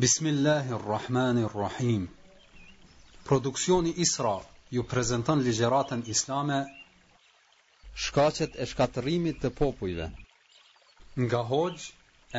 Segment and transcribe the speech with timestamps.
[0.00, 2.02] Bismillahirrahmanirrahim
[3.28, 4.38] Produksioni Isra
[4.70, 6.58] ju prezenton ligjeratën islame
[8.04, 10.06] Shkacet e shkatërimit të popujve
[11.24, 11.90] Nga Hoxh,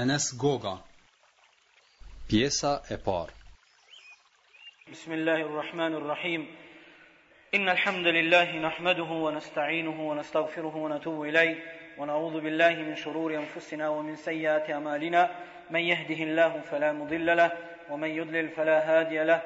[0.02, 0.74] Enes Goga
[2.30, 3.28] Pjesa e par
[4.90, 6.46] Bismillahirrahmanirrahim
[7.60, 13.36] Inna alhamdulillahi në ahmaduhu wa nasta'inuhu wa nasta'gfiruhu wa natubu ilajhë ونعوذ بالله من شرور
[13.36, 15.32] انفسنا ومن سيئات اعمالنا
[15.70, 17.52] من يهده الله فلا مضل له
[17.90, 19.42] ومن يضلل فلا هادي له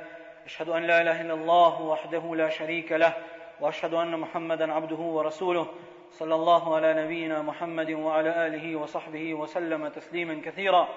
[0.45, 3.13] اشهد ان لا اله الا الله وحده لا شريك له
[3.61, 5.67] واشهد ان محمدا عبده ورسوله
[6.11, 10.87] صلى الله على نبينا محمد وعلى اله وصحبه وسلم تسليما كثيرا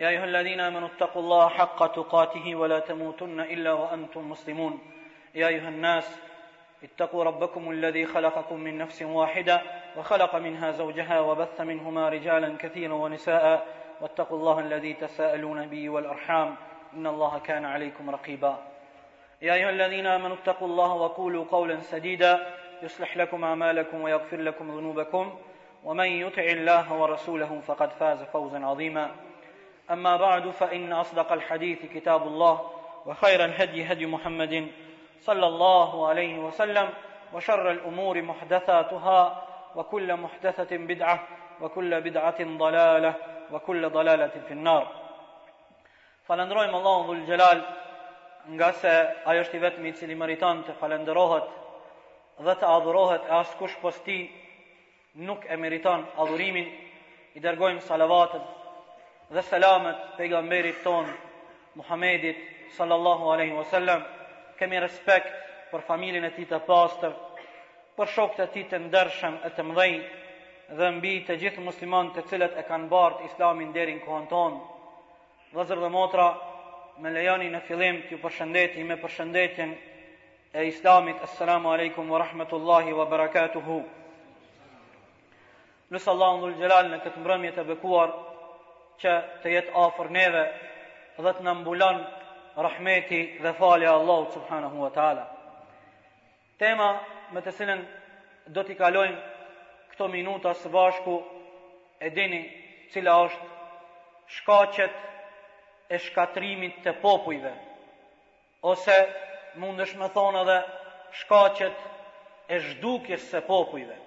[0.00, 4.78] يا ايها الذين امنوا اتقوا الله حق تقاته ولا تموتن الا وانتم مسلمون
[5.34, 6.18] يا ايها الناس
[6.84, 9.62] اتقوا ربكم الذي خلقكم من نفس واحده
[9.96, 13.66] وخلق منها زوجها وبث منهما رجالا كثيرا ونساء
[14.00, 16.56] واتقوا الله الذي تساءلون به والارحام
[16.94, 18.58] ان الله كان عليكم رقيبا
[19.42, 25.38] يا ايها الذين امنوا اتقوا الله وقولوا قولا سديدا يصلح لكم اعمالكم ويغفر لكم ذنوبكم
[25.84, 29.10] ومن يطع الله ورسوله فقد فاز فوزا عظيما
[29.90, 32.70] اما بعد فان اصدق الحديث كتاب الله
[33.06, 34.68] وخير الهدي هدي محمد
[35.20, 36.88] صلى الله عليه وسلم
[37.34, 39.42] وشر الامور محدثاتها
[39.76, 41.28] وكل محدثة بدعة
[41.60, 43.14] وكل wa ضلالة
[43.52, 44.88] وكل ضلالة في النار
[46.28, 47.62] فلندروهم الله ذو الجلال
[48.46, 51.46] nga se ajo është i vetmi i cili meriton të falenderohet
[52.44, 53.96] dhe të adhurohet e as kush pos
[55.28, 56.68] nuk e meriton adhurimin
[57.34, 58.42] i dërgojmë salavatet
[59.32, 61.08] dhe selamet pejgamberit ton
[61.80, 62.36] Muhammedit
[62.76, 64.04] sallallahu alaihi wasallam
[64.58, 65.32] kemi respekt
[65.72, 67.12] për familjen e tij të pastër
[67.94, 69.92] për shokët e ti të ndërshëm e të mdhej
[70.78, 74.62] dhe mbi të gjithë muslimon të cilët e kanë bartë islamin derin kohën tonë.
[75.54, 76.26] Dhe zërë dhe motra,
[77.02, 79.76] me lejani në fillim të ju përshëndeti me përshëndetin
[80.60, 81.22] e islamit.
[81.26, 83.78] Assalamu alaikum wa rahmetullahi wa barakatuhu.
[85.94, 88.14] Lësë Allah në dhul gjelal në këtë mbrëmje të bekuar
[89.02, 90.44] që të jetë afer neve
[91.22, 92.02] dhe të nëmbulan
[92.66, 95.24] rahmeti dhe falja Allah subhanahu wa ta'ala.
[96.58, 96.88] Tema
[97.34, 97.80] me të cilën
[98.56, 99.46] do t'i kalojmë
[99.94, 101.16] këto minuta së bashku
[102.06, 102.40] e dini
[102.94, 103.48] cila është
[104.36, 104.94] shkaqet
[105.94, 107.50] e shkatrimit të popujve
[108.72, 108.96] ose
[109.62, 110.58] mund është me thonë edhe
[111.20, 111.84] shkaqet
[112.54, 113.98] e zhdukjes të popujve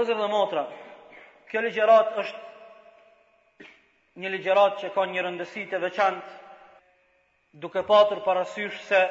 [0.00, 0.66] dhe dhe motra
[1.50, 3.70] kjo ligjerat është
[4.22, 6.38] një ligjerat që ka një rëndësit e veçant
[7.62, 9.04] duke patur parasysh se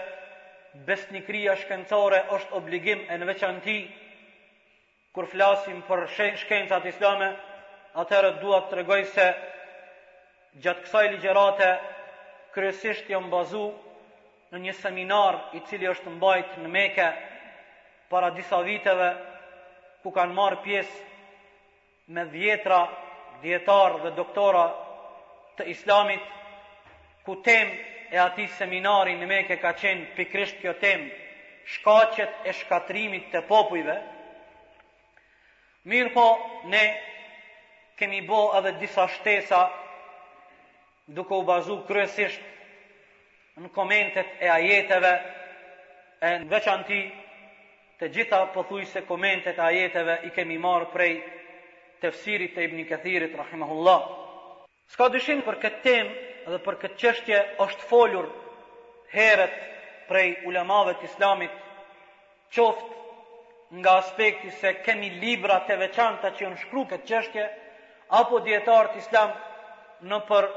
[0.85, 3.75] besnikria shkencore është obligim e në veçanti,
[5.16, 6.03] kur flasim për
[6.44, 7.31] shkencat islame,
[8.03, 9.28] atërët duat të regoj se
[10.62, 11.69] gjatë kësaj ligjerate
[12.53, 13.63] kryesisht jam bazu
[14.53, 17.09] në një seminar i cili është mbajt në meke
[18.09, 19.09] para disa viteve
[20.03, 22.80] ku kanë marë pjesë me dhjetra
[23.44, 24.66] djetar dhe doktora
[25.57, 26.24] të islamit
[27.25, 31.03] ku temë e ati seminari në meke ka qenë pikrisht kjo tem,
[31.75, 33.97] shkacet e shkatrimit të popujve,
[35.91, 36.23] mirë po
[36.71, 36.83] ne
[37.99, 39.61] kemi bo edhe disa shtesa
[41.07, 42.41] duke u bazu kryesisht
[43.59, 45.11] në komentet e ajeteve,
[46.25, 47.01] e në veçanti
[47.99, 51.13] të gjitha pëthuj se komentet e ajeteve i kemi marë prej
[51.99, 54.05] tefsirit e ibn Kathirit, rahimahullah.
[54.89, 56.13] Ska dyshim për këtë temë,
[56.47, 58.27] dhe për këtë qështje është folur
[59.11, 59.55] heret
[60.09, 61.51] prej ulemave të islamit,
[62.55, 67.45] qoftë nga aspekti se kemi libra të veçanta që në shkru këtë qështje,
[68.19, 69.33] apo të islam
[70.09, 70.47] në për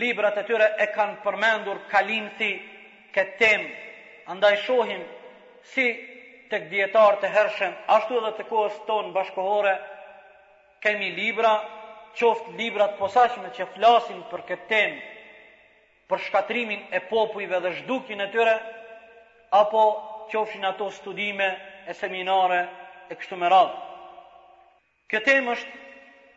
[0.00, 2.50] libra të tyre e kanë përmendur kalimthi
[3.14, 3.68] këtë temë.
[4.32, 5.02] Andaj shohim
[5.72, 5.86] si
[6.50, 9.74] të djetarët e hershen, ashtu edhe të kohës tonë bashkohore,
[10.82, 11.52] kemi libra
[12.16, 15.00] qoftë librat posashme që flasin për këtë temë,
[16.08, 18.54] për shkatrimin e popujve dhe zhdukin e tyre,
[19.60, 19.82] apo
[20.32, 21.48] qofshin ato studime
[21.90, 22.60] e seminare
[23.10, 23.76] e kështu me radhë.
[25.12, 25.82] Këtë temë është,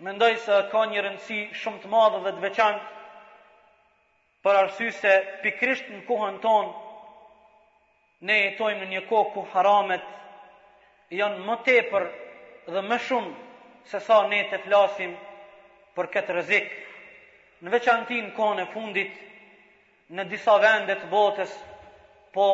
[0.05, 2.87] mendoj se ka një rëndësi shumë të madhe dhe të veçantë,
[4.43, 10.05] për arsye se pikrisht në kohën tonë ne jetojmë në një kohë ku haramet
[11.21, 12.05] janë më tepër
[12.73, 15.17] dhe më shumë se sa ne të flasim
[15.97, 16.69] për këtë rrezik.
[17.65, 19.15] Në veçantin në kohën e fundit
[20.15, 21.51] në disa vende të botës,
[22.33, 22.45] po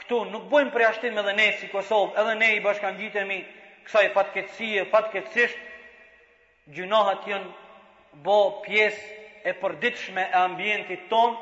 [0.00, 3.38] këtu nuk bojmë për jashtim edhe ne si Kosovë, edhe ne i bashkangjitemi
[3.86, 11.34] kësaj fatkeqësie, fatkeqësisht gjunohat janë bo pjesë e përditshme e ambientit ton,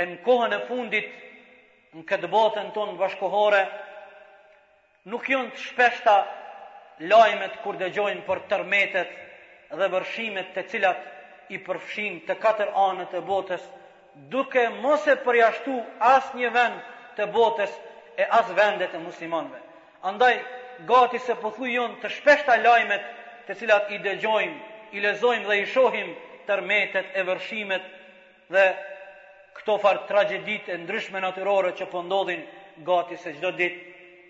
[0.00, 1.08] e në kohën e fundit
[1.96, 3.62] në këtë botën ton bashkohore,
[5.12, 6.16] nuk janë të shpeshta
[7.10, 9.16] lajmet kur gjojnë për tërmetet,
[9.76, 11.00] dhe vërshimet të cilat
[11.52, 13.62] i përfshim të katër anët e botës,
[14.32, 15.74] duke mos e përjashtu
[16.14, 16.80] as një vend
[17.18, 17.72] të botës
[18.18, 19.58] e as vendet e muslimanve.
[20.10, 20.34] Andaj,
[20.88, 23.04] gati se pëthu po jonë të shpeshta lajmet
[23.48, 24.58] të cilat i dëgjojmë,
[24.96, 26.10] i lezojmë dhe i shohim
[26.48, 27.84] tërmetet e vërshimet
[28.54, 28.64] dhe
[29.56, 33.74] këto farë tragedit e ndryshme naturore që pëndodhin po gati se gjdo dit.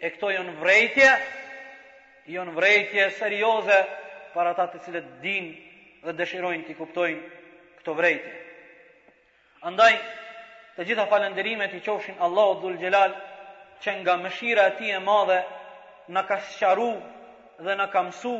[0.02, 1.10] E këto jonë vrejtje,
[2.34, 3.78] jonë vrejtje serioze
[4.34, 5.50] para ata të cilët din
[6.04, 7.20] dhe dëshirojnë të kuptojnë
[7.80, 8.32] këto vrejtje.
[9.68, 9.94] Andaj,
[10.76, 13.12] të gjitha falëndërimet i qofshin Allah o dhul gjelal,
[13.82, 15.40] që nga mëshira ti e madhe
[16.14, 17.00] në ka sqaruar
[17.64, 18.34] dhe në ka msu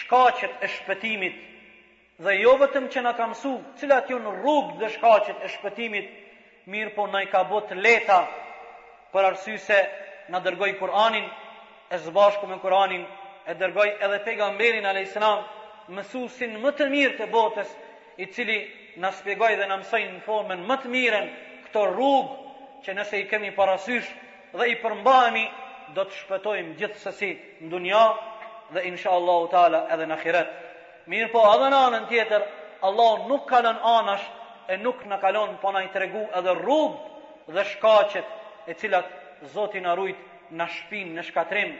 [0.00, 1.36] shkacet e shpëtimit
[2.24, 4.32] dhe jo vetëm që në ka msu cilat ju në
[4.80, 6.08] dhe shkacet e shpëtimit
[6.72, 8.20] mirë po në i ka bot leta
[9.12, 9.78] për arsy se
[10.32, 11.26] në dërgoj Kur'anin
[11.90, 13.04] e zbashku me Kur'anin
[13.48, 15.20] e dërgoj edhe pejgamberin a.s.
[15.96, 17.70] mësusin më të mirë të botës,
[18.20, 18.56] i cili
[19.00, 21.30] në spjegoj dhe në mësoj në formën më të miren
[21.68, 24.10] këto rrugë që nëse i kemi parasysh
[24.58, 25.44] dhe i përmbami
[25.96, 27.30] do të shpëtojmë gjithë sësi
[27.62, 28.02] në dunja
[28.74, 29.48] dhe insha Allahu
[29.94, 30.50] edhe në khiret.
[31.12, 32.42] Mirë po, edhe në anën tjetër,
[32.86, 34.26] Allah nuk kalon anash
[34.70, 38.28] e nuk në kalon po në i tregu edhe rrugë dhe shkacet
[38.70, 39.08] e cilat
[39.54, 40.20] Zotin arujt
[40.52, 41.70] në shpin, në shkatrim,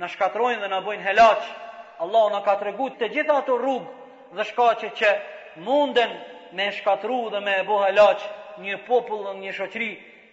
[0.00, 1.46] në shkatrojnë dhe në bëjnë helaq,
[2.04, 3.88] Allah në ka të të gjitha ato rrugë
[4.38, 5.10] dhe shkaqe që
[5.66, 6.10] munden
[6.56, 8.20] me shkatru dhe me e bo helaq
[8.64, 9.90] një popull dhe një shoqri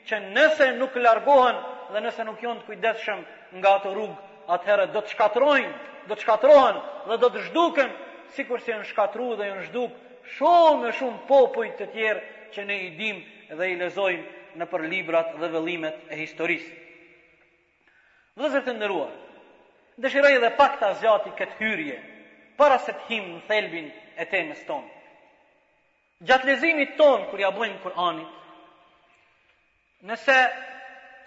[0.08, 1.58] që nëse nuk largohen
[1.94, 3.22] dhe nëse nuk jonë të kujdeshëm
[3.60, 4.16] nga ato rrugë,
[4.56, 5.74] atëherë do të shkatrojnë,
[6.08, 6.78] do të shkatrohen
[7.10, 7.90] dhe do të zhduken,
[8.36, 9.92] si kur si në shkatru dhe në zhduk,
[10.38, 13.19] shumë e shumë popujt të tjerë që ne i dim
[13.58, 16.74] dhe i lezojnë në për librat dhe vëllimet e historisë.
[18.38, 19.14] Vëzër të ndëruar,
[20.03, 21.95] dëshiroj edhe pak të azjati këtë hyrje,
[22.59, 23.88] para se të him në thelbin
[24.21, 24.91] e temës tonë.
[26.29, 28.38] Gjatë lezimit tonë, kër ja bojmë Kur'anit,
[30.09, 30.38] nëse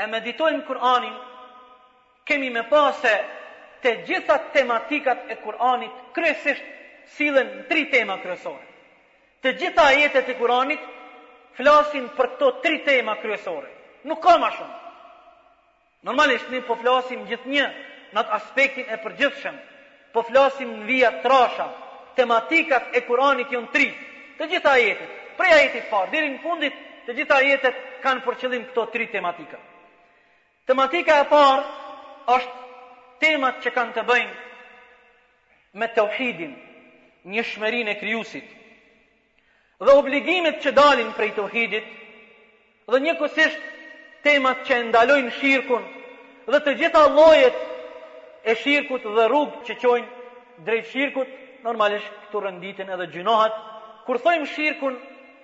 [0.03, 1.17] e meditojmë Kur'anin,
[2.27, 3.15] kemi me pase
[3.83, 6.65] të gjitha tematikat e Kur'anit kryesisht
[7.19, 8.67] silën në tri tema kryesore.
[9.43, 10.83] Të gjitha jetet e Kur'anit
[11.59, 13.71] flasin për këto tri tema kryesore.
[14.11, 14.77] Nuk ka ma shumë.
[16.09, 17.67] Normalisht, ne po flasim gjithë një
[18.15, 19.57] në atë aspektin e përgjithshëm,
[20.15, 21.67] po flasim në vija trasha,
[22.19, 23.89] tematikat e Kuranit në tri,
[24.39, 26.77] të gjitha jetet, preja jetet parë, dirin fundit,
[27.07, 29.59] të gjitha jetet kanë përqëllim këto tri tematika.
[30.69, 31.63] Tematika e parë
[32.37, 36.55] është temat që kanë të bëjnë me të uhidin,
[37.31, 38.47] një shmerin e kryusit,
[39.81, 41.85] dhe obligimet që dalin prej të uhidit,
[42.91, 43.69] dhe një kësisht
[44.25, 45.85] temat që ndalojnë shirkun,
[46.51, 47.57] dhe të gjitha lojet
[48.43, 51.29] e shirkut dhe rrugë që qojnë drejt shirkut,
[51.65, 53.57] normalisht këtu rënditin edhe gjinohat.
[54.07, 54.95] Kur thojmë shirkun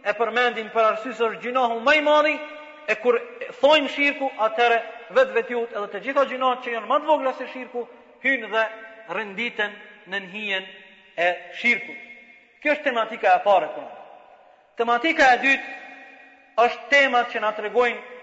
[0.09, 2.37] e përmendin për është gjinohu maj madhi,
[2.89, 3.19] e kur
[3.61, 4.77] thojmë shirku, atëre
[5.17, 7.83] vetë vetjut edhe të gjitha gjinohat që janë madhë vogla se shirku,
[8.23, 8.63] hynë dhe
[9.17, 9.75] rënditin
[10.13, 10.69] në njën
[11.19, 11.29] e
[11.61, 11.95] shirku.
[12.63, 13.97] Kjo është tematika e pare tonë.
[14.79, 18.15] Tematika e dytë është temat që nga të regojnë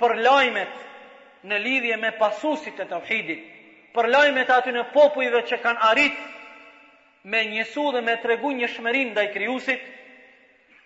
[0.00, 0.80] për lajmet
[1.50, 3.44] në lidhje me pasusit e të uhidit
[3.96, 4.12] për
[4.46, 6.16] të aty në popujve që kanë arrit
[7.32, 9.80] me njësu dhe me tregu një dhe ndaj krijusit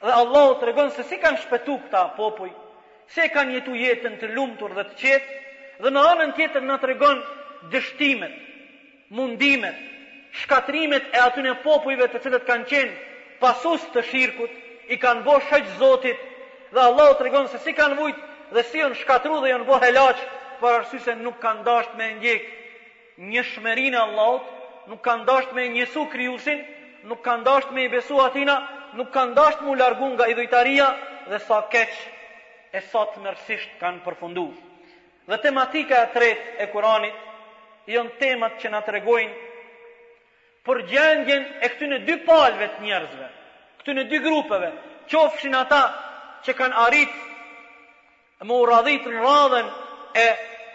[0.05, 2.51] dhe Allahu tregon se si kanë shpetu këta popuj
[3.15, 5.29] se kanë jetu jetën të lumtur dhe të qetë
[5.83, 7.19] dhe në anën tjetër na tregon
[7.73, 8.35] dështimet
[9.19, 9.79] mundimet
[10.43, 12.95] shkatrimet e aty në popujve të cilët kanë qenë
[13.43, 14.53] pasus të shirkut
[14.95, 16.19] i kanë bo shëqë zotit
[16.75, 18.21] dhe Allahu tregon se si kanë vujt
[18.55, 20.19] dhe si janë shkatru dhe janë bo helaq
[20.63, 22.60] për arsysen nuk kanë dasht me ndjekë
[23.29, 24.45] një shmerin e Allahot,
[24.89, 26.63] nuk kanë dasht me njësu kryusin,
[27.09, 28.57] nuk kanë dasht me i besu atina,
[28.97, 30.87] nuk kanë dasht mu largun nga idhujtaria,
[31.29, 31.93] dhe sa keq
[32.73, 34.47] e sa të mërësisht kanë përfundu.
[35.29, 37.17] Dhe tematika e tret e Kuranit,
[37.91, 39.49] jënë temat që nga të regojnë
[40.69, 43.29] për gjendjen e këtyne dy palve të njerëzve,
[43.81, 44.71] këtyne dy grupeve,
[45.11, 45.83] qofshin ata
[46.47, 47.13] që kanë arrit
[48.49, 49.69] më uradhit në radhen
[50.17, 50.27] e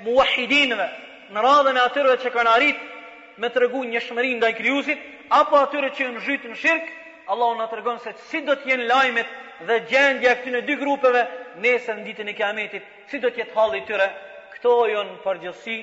[0.06, 0.88] muahidinve,
[1.34, 2.82] në radhën e atyre që kanë arrit
[3.42, 5.00] me të rëgu një shmërin nga i kryusit,
[5.34, 6.94] apo atyre që në zhytë në shirkë,
[7.34, 9.32] Allah në të rëgonë se si do të jenë lajmet
[9.66, 11.24] dhe gjendja këtë në dy grupeve
[11.64, 14.08] nese në ditën e kiametit, si do të jetë halë i tyre,
[14.54, 15.78] këto jonë përgjësi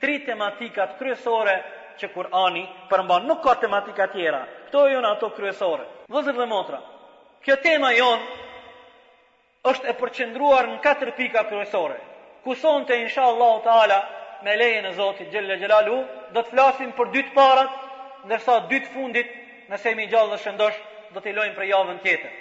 [0.00, 1.58] tri tematikat kryesore
[2.00, 5.84] që Kurani përmban, nuk ka tematika tjera, këto jonë ato kryesore.
[6.12, 6.80] Vëzër dhe motra,
[7.44, 8.34] kjo tema jonë
[9.72, 12.00] është e përqendruar në katër pika kryesore,
[12.46, 14.00] kusonë të insha Allah të ala,
[14.42, 17.72] me lejen e Zotit Gjelle Gjelalu, do të flasim për dytë parat,
[18.28, 19.30] nërsa dytë fundit,
[19.70, 20.80] nëse mi gjallë dhe shëndosh,
[21.14, 22.32] do të lojmë për javën tjetër.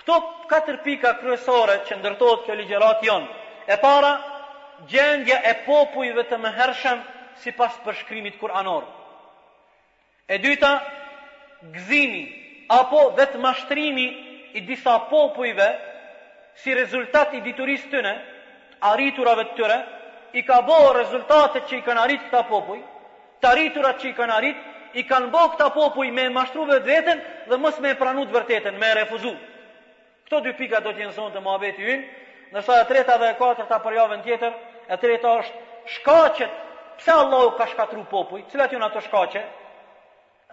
[0.00, 0.16] Këto
[0.50, 3.28] katër pika kryesore që ndërtojtë kjo ligjerat jonë,
[3.72, 4.14] e para,
[4.92, 8.84] gjendja e popujve të më sipas si pas për shkrimit kuranor.
[10.28, 10.74] E dyta,
[11.76, 12.24] gzimi
[12.72, 14.06] apo vetë mashtrimi
[14.56, 15.68] i disa popujve
[16.62, 18.14] si rezultat i diturisë të në,
[18.90, 19.95] arriturave të tëre, të
[20.38, 22.76] i ka bo rezultatet që i kanë arrit këta popuj,
[23.40, 24.64] të arriturat që i kanë arrit,
[25.00, 28.90] i kanë bo këta popuj me mashtruve dhe vetën dhe mës me pranut vërtetën, me
[29.00, 29.32] refuzu.
[30.26, 32.04] Këto dy pika do t'jënë sonë të më abeti ynë,
[32.52, 34.52] nësa e treta dhe e katër ta përjavën tjetër,
[34.92, 36.52] e treta është shkacet,
[37.00, 39.42] pse Allah ka shkatru popuj, cilat ju në të shkace,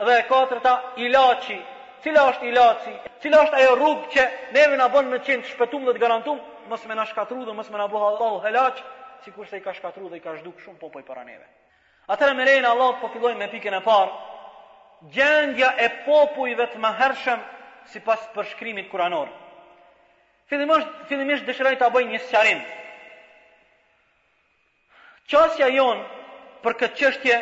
[0.08, 1.60] dhe e katërta ilaci,
[2.08, 2.94] cila është ilaci,
[3.26, 6.40] cila është ajo rrugë që neve na bën me qenë të shpetum dhe të garantuar,
[6.72, 8.84] mos me na shkatrru dhe mos me na bëh Allahu helaç,
[9.24, 11.46] si kur se i ka shkatru dhe i ka shduk shumë popo i paraneve.
[12.12, 14.14] Atërë me rejnë, Allah po fillojmë me pikën e parë,
[15.16, 17.40] gjendja e popu të vetë më
[17.92, 19.28] si pas përshkrimit kuranor.
[20.48, 22.62] Filimisht, filimisht dëshiraj të aboj një sëqarim.
[25.30, 26.06] Qasja jonë
[26.64, 27.38] për këtë qështje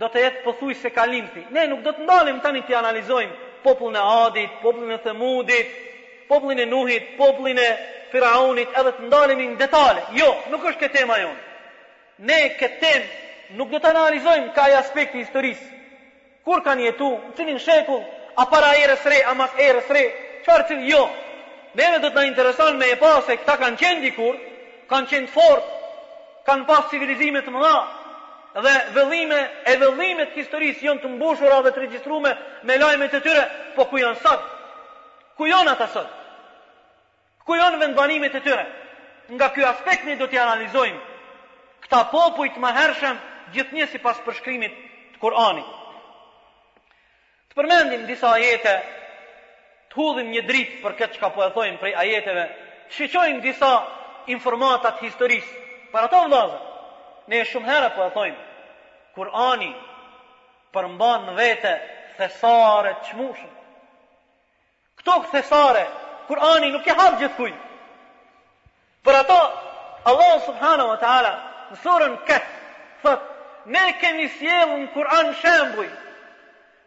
[0.00, 1.42] do të jetë pëthuj se kalimti.
[1.50, 5.72] Ne nuk do të ndalim tani të analizojmë popullën e adit, popullën e thëmudit,
[6.28, 7.68] popullën e nuhit, popullën e
[8.10, 10.02] Firaunit edhe të ndalemi në detale.
[10.18, 11.38] Jo, nuk është këtë tema jonë.
[12.30, 15.68] Ne këtë temë nuk do të analizojmë ka i aspekti historisë.
[16.46, 18.02] Kur kanë jetu, në cilin shekull,
[18.38, 20.02] a para ere re, a mas erës sre,
[20.46, 21.00] qërë cilë jo.
[21.78, 24.38] Neve do të në interesan me e pa se këta kanë qenë dikur,
[24.90, 25.70] kanë qenë fort,
[26.48, 27.74] kanë pas civilizimet më nga,
[28.64, 29.38] dhe vëllime
[29.70, 32.32] e vëllime të historisë jonë të mbushura dhe të registrume
[32.66, 33.44] me lajme të tyre,
[33.76, 34.48] po ku janë sëtë?
[35.38, 36.18] Ku janë ata sëtë?
[37.44, 38.66] ku janë vendbanimet e tyre.
[39.30, 41.08] Nga ky aspekt ne do t'i analizojmë
[41.84, 43.20] këta popuj të mëhershëm
[43.54, 44.74] gjithnjë sipas përshkrimit
[45.14, 45.68] të Kuranit.
[47.50, 48.74] Të përmendim disa ajete,
[49.90, 52.44] të hudhim një dritë për këtë çka po e thojmë prej ajeteve,
[52.90, 53.70] të shqoqojmë disa
[54.34, 55.56] informatat historisë.
[55.90, 56.58] Për ato vlazë,
[57.32, 58.48] ne shumë herë po e thojmë
[59.16, 59.72] Kurani
[60.74, 61.72] përmban në vete
[62.18, 63.50] thesare të qmushën.
[65.00, 65.86] Këto thesare
[66.28, 67.50] Kurani nuk e hap gjithë kuj.
[69.06, 69.36] Për ato,
[70.10, 71.30] Allah subhanahu wa ta'ala,
[71.72, 72.50] në surën këtë,
[73.04, 73.26] thët,
[73.76, 75.88] ne kemi sjevë në Kuran shembuj,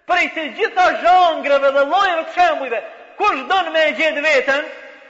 [0.09, 2.81] për të gjitha zhongreve dhe llojeve të shembujve,
[3.21, 4.63] kush dënë me gjithë vetën,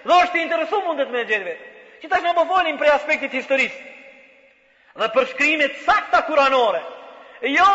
[0.07, 1.69] dhe është i interesu mundet me gjithë vetën.
[2.01, 3.73] Që ta shë në bëfonim po për aspektit historik.
[4.99, 6.79] dhe për shkrimit sakta kuranore,
[7.49, 7.69] jo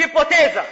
[0.00, 0.62] hipoteza,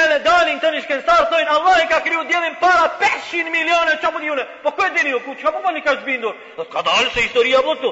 [0.00, 4.10] edhe dalin të një shkenstarë, thojnë, Allah i ka kriju djelin para 500 milionë e
[4.14, 4.44] mund june.
[4.64, 6.34] Po, po e dini ju, ku që mund një ka zbindur?
[6.56, 7.90] Dhe po, ka dalë se historia bërë po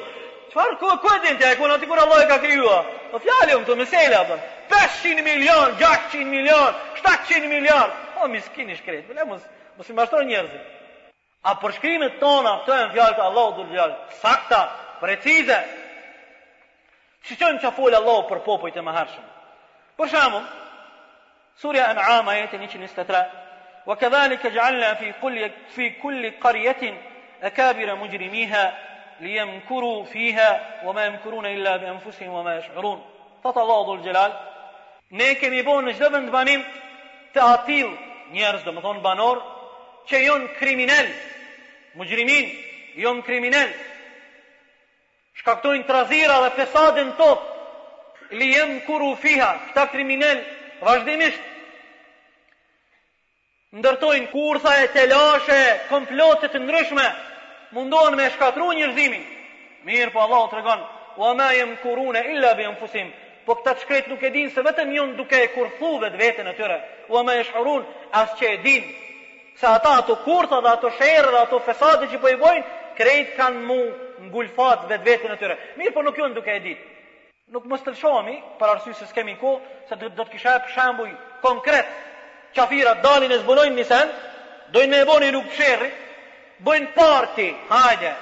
[0.50, 2.66] Qëfar, ku e ku din të e ku në të Allah i ka kriju?
[3.12, 4.38] Po fjallë më të mësejle, dhe
[4.71, 6.73] 500 milion, 600 milion,
[7.04, 7.88] 700 milion.
[8.21, 10.66] O, miskin i shkret, bële, mësë mës i mashtro njerëzit.
[11.47, 14.59] A përshkrimet tona, të e në fjallë të Allah, dhe fjallë, sakta,
[15.00, 15.61] precize,
[17.28, 19.30] që qënë që folë Allah për popojt e maherëshëm.
[20.02, 20.42] Për shamë,
[21.57, 23.26] سورة أنعام آية نستترى
[23.87, 27.02] وكذلك جعلنا في كل, في كل قرية
[27.42, 28.78] أكابر مجرميها
[29.21, 33.04] ليمكروا فيها وما يمكرون إلا بأنفسهم وما يشعرون
[33.45, 34.33] تتضاض الجلال
[35.12, 36.64] نيكي ميبون جدبند بانيم
[37.35, 37.97] تأطيل
[38.30, 39.61] نيرز دمتون بانور
[40.07, 41.09] چه كريمينال
[41.95, 41.95] مجرمين
[42.95, 43.73] مجرمین كريمينال کریمینل
[45.35, 46.49] شکاکتوین ترازیرا
[47.19, 47.38] طوب
[48.30, 49.61] ليمكروا فيها
[49.95, 50.47] لیم کرو
[50.82, 51.40] vazhdimisht
[53.78, 55.58] ndërtojnë kurtha e telashe,
[55.88, 57.04] komplote të ndryshme,
[57.76, 59.20] mundohen me shkatru njërzimin.
[59.87, 60.62] Mirë po Allah të
[61.20, 63.12] wa ma jem kurune illa bi anfusihim."
[63.46, 66.50] po këta të shkret nuk e din se vetëm jon duke e kurthu vetë vetën
[66.50, 66.76] e tyre,
[67.08, 67.87] wa ma e shkurun
[68.20, 68.90] as që e dinë,
[69.58, 72.66] se ata ato kurtha dhe ato shere dhe ato fesate që po i bojnë,
[73.00, 73.78] krejtë kanë mu
[74.28, 75.56] ngulfat dhe të vetën e tyre.
[75.80, 77.00] Mirë po nuk jon duke e dinë
[77.50, 81.11] nuk më stëlshohemi për arsye se s'kemi kohë, se do, do të kisha për shembull
[81.42, 81.88] konkret.
[82.54, 84.09] Qafira dalin e zbulojnë në sen,
[84.75, 85.88] dojnë me e boni nuk shërri,
[86.66, 88.12] bëjnë parti, hajde,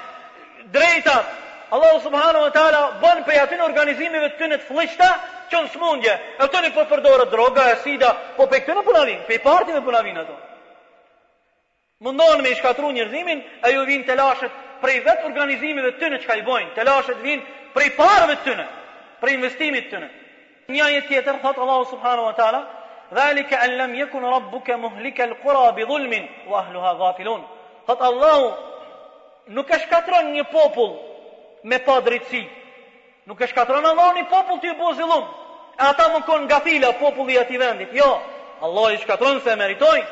[0.74, 1.26] drejtat,
[1.76, 5.14] Allah subhanu wa ta'ala bën për jatin organizimeve të të në të
[5.52, 8.84] që në smundje, e të një përpërdore po droga, e sida, po për këtë në
[8.86, 10.36] punavin, për i parti në punavin ato.
[12.04, 16.20] Mëndonë me i shkatru ajo e ju të lashet prej vetë organizimive të të në
[16.36, 18.66] i bojnë, të lashet vinë prej parëve të të në
[19.20, 20.08] për investimit të në.
[20.74, 22.60] Një ajet tjetër, thotë Allahu subhanu wa ta'ala,
[23.16, 27.42] dhalika allam lam yakun rabbuka muhlika al-qura bi dhulmin wa ahluha ghafilun
[27.86, 28.38] qat allah
[29.56, 30.92] nuk e shkatron një popull
[31.64, 32.42] me pa drejtësi
[33.26, 35.24] nuk e shkatron Allahu një popull ti bozillum
[35.80, 38.10] e ata më kon gafila populli i atij vendit jo
[38.64, 40.04] allah e shkatron se meritoj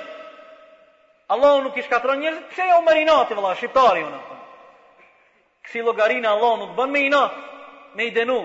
[1.37, 4.21] Allahu nuk e shkatron njerëz pse jo marinati valla shqiptari unë
[5.69, 7.33] kësi llogarinë Allahu nuk bën me inat
[7.95, 8.41] me i denu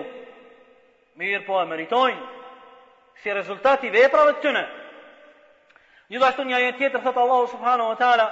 [1.20, 2.22] mirë po e meritojnë,
[3.22, 4.62] si rezultati veprave të tëne.
[6.10, 8.26] Një dhe ashtu një ajet tjetër, thëtë Allahu subhanahu wa ta'ala,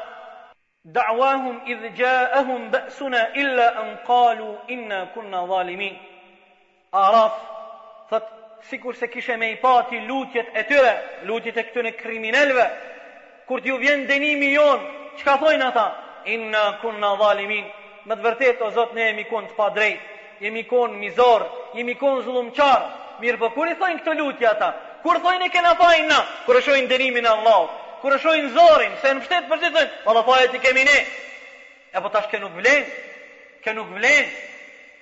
[0.96, 5.96] da'wahum idhë ja'ahum ba'suna illa an qalu inna kunna zalimin.
[6.92, 7.49] Araf,
[8.10, 10.94] Thëtë sikur se kishe me i pati lutjet e tyre,
[11.28, 12.64] lutjet e këtune kriminelve,
[13.46, 14.80] kur t'ju vjen denimi jon,
[15.20, 15.84] që ka thojnë ata?
[16.34, 17.68] Inna kunna zalimin.
[18.10, 21.44] Më të vërtet, o zot, ne e mi kun të pa drejtë jemi kon mizor,
[21.76, 22.82] jemi kon zullumqar.
[23.20, 24.70] Mirë për po kur i thonë këto lutje ata?
[25.04, 27.70] Kur thojnë i kena fajin na, kur e shohin dënimin e Allahut,
[28.00, 30.97] kur e shohin zorrin, se në pështetë për të thënë, valla faje ti kemi ne.
[31.92, 32.87] E po tash ke nuk vlen,
[33.64, 34.30] ke nuk vlen.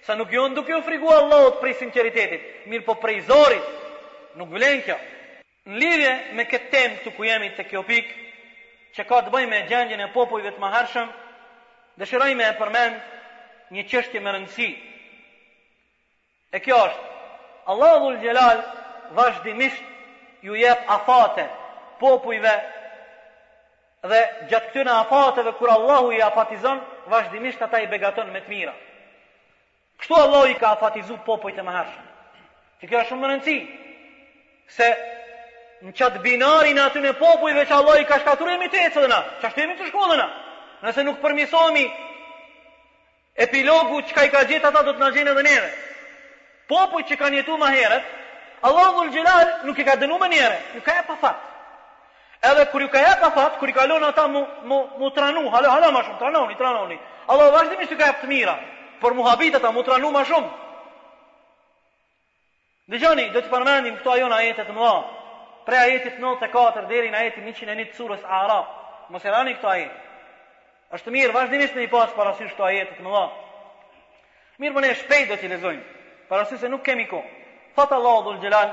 [0.07, 3.64] Sa nuk jon duke u frikuar Allahut për sinqeritetin, mirë për po për zorrin,
[4.40, 4.97] nuk vlen kjo.
[5.68, 8.18] Në lidhje me këtë temë të ku jemi të kjo pikë,
[8.99, 11.09] që ka të bëjmë e gjendjen e popojve të maherëshëm,
[12.02, 12.90] dëshiroj e
[13.76, 14.66] një qështje më rëndësi,
[16.52, 17.07] E kjo është,
[17.73, 18.61] Allahu Gjelal
[19.19, 19.83] vazhdimisht
[20.47, 21.45] ju jep afate
[22.00, 22.55] popujve
[24.12, 24.21] dhe
[24.52, 26.78] gjatë këtyre afateve kur Allahu i afatizon,
[27.14, 28.73] vazhdimisht ata i begaton me të mira.
[30.00, 32.09] Kështu Allahu i ka afatizu popujt e mëhershëm.
[32.81, 33.57] Që kjo është shumë rëndësi,
[34.78, 34.88] se
[35.85, 39.02] në qatë binarin aty në popujve që Allahu i ka shkatur e mi të ecë
[39.11, 40.09] që ashtu e të shku
[40.78, 41.85] nëse nuk përmisomi
[43.47, 45.71] epilogu që ka i ka gjithë ata do të në gjenë dhe neve
[46.70, 48.04] popoj që kanë jetu ma heret,
[48.64, 51.38] Allah dhul gjelal nuk i ka dënu me njere, nuk ka e pa fat.
[52.42, 55.46] Edhe kër ju ka e pa fat, kër i kalon ata mu, mu, mu tranu,
[55.52, 56.98] halë, halë ma shumë, tranoni, tranoni.
[57.31, 58.54] Allah vazhdimi misë ka e të mira,
[59.02, 60.50] për mu habit ata mu tranu ma shumë.
[62.88, 64.94] Dhe gjoni, do të përmendim këto ajon ajetet më dha,
[65.66, 68.70] pre ajetit 94 dheri në ajetit 101 surës Arab,
[69.12, 70.04] mos e rani këto ajet.
[70.96, 73.24] është mirë, vazhdimisht në i pasë parasysh këto ajetët më dha.
[74.59, 75.83] Mirë më po ne shpejt do t'i lezojnë.
[76.31, 77.23] فالرسول سنكمكم
[77.77, 78.73] فطال الله الجلال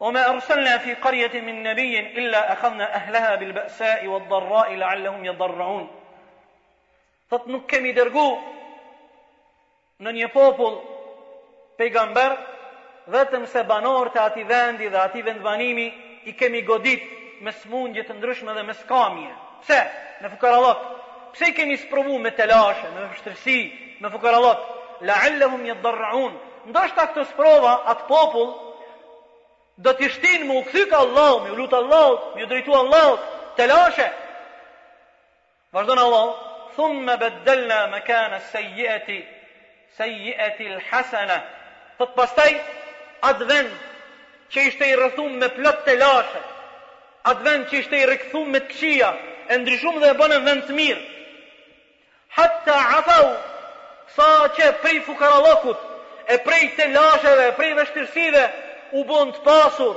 [0.00, 5.90] وما أرسلنا في قرية من نبي إلا أخذنا أهلها بالبأساء والضراء لعلهم يضرعون
[7.32, 8.22] Tatnukkemi dërgu
[10.04, 10.74] në një popull
[11.80, 12.34] pejgamber,
[13.14, 15.86] vetëm se banor të ati vendi dhe ati vendbanimi
[16.28, 17.06] i kemi godit
[17.40, 19.32] me smundje të ndryshme dhe me skamje.
[19.62, 19.80] Pse?
[20.20, 20.84] Me fukarallot.
[21.32, 23.56] Pse i kemi sprovu me telashe, me vështërsi,
[24.04, 24.60] me fukarallot?
[25.06, 26.32] la'allahum yadarrun.
[26.70, 28.52] Ndoshta këtë sprova at popull
[29.86, 33.16] do të shtin me u kthyk Allahu, me lut Allahu, me drejtu Allahu,
[33.58, 34.08] të lashe.
[35.74, 36.36] Vazhdon Allahu,
[36.76, 39.18] thumma badalna makana sayyi'ati
[39.98, 42.52] sayyi'ati alhasana hasana Të pastaj
[43.28, 43.72] at vend
[44.52, 46.40] që ishte i rrethuar me plot të lashe.
[47.30, 49.10] At vend që ishte i rikthuar me të këqija,
[49.54, 51.02] e ndryshum dhe e bënë vend të mirë.
[52.38, 53.28] Hatta afau
[54.16, 55.78] sa që prej fukaralokut,
[56.32, 58.42] e prej të lasheve, e prej dhe
[59.00, 59.94] u bënd të pasur,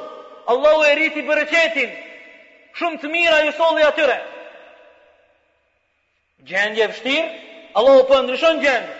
[0.53, 1.89] Allahu e rriti bërëqetin,
[2.79, 4.17] shumë të mira ju soli atyre.
[6.47, 7.29] Gjendje vështirë,
[7.79, 8.93] Allahu për po ndryshon gjendje.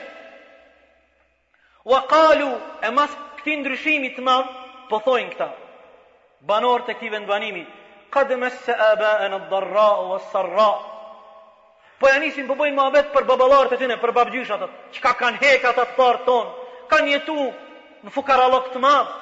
[1.92, 2.50] Wa kalu
[2.82, 4.52] e mas këti ndryshimi të madhë,
[4.90, 5.48] po thojnë këta,
[6.50, 7.64] banor të këti vendbanimi,
[8.14, 10.72] qadë mes se aba e në o sarra,
[12.00, 14.80] Po ja nisin po bëjnë muhabet për baballarët e tyre, për babgjyshat atë.
[14.98, 16.50] Çka kanë hek ata të parë ton?
[16.92, 17.36] Kan jetu
[18.04, 19.14] në fukarallok të madh.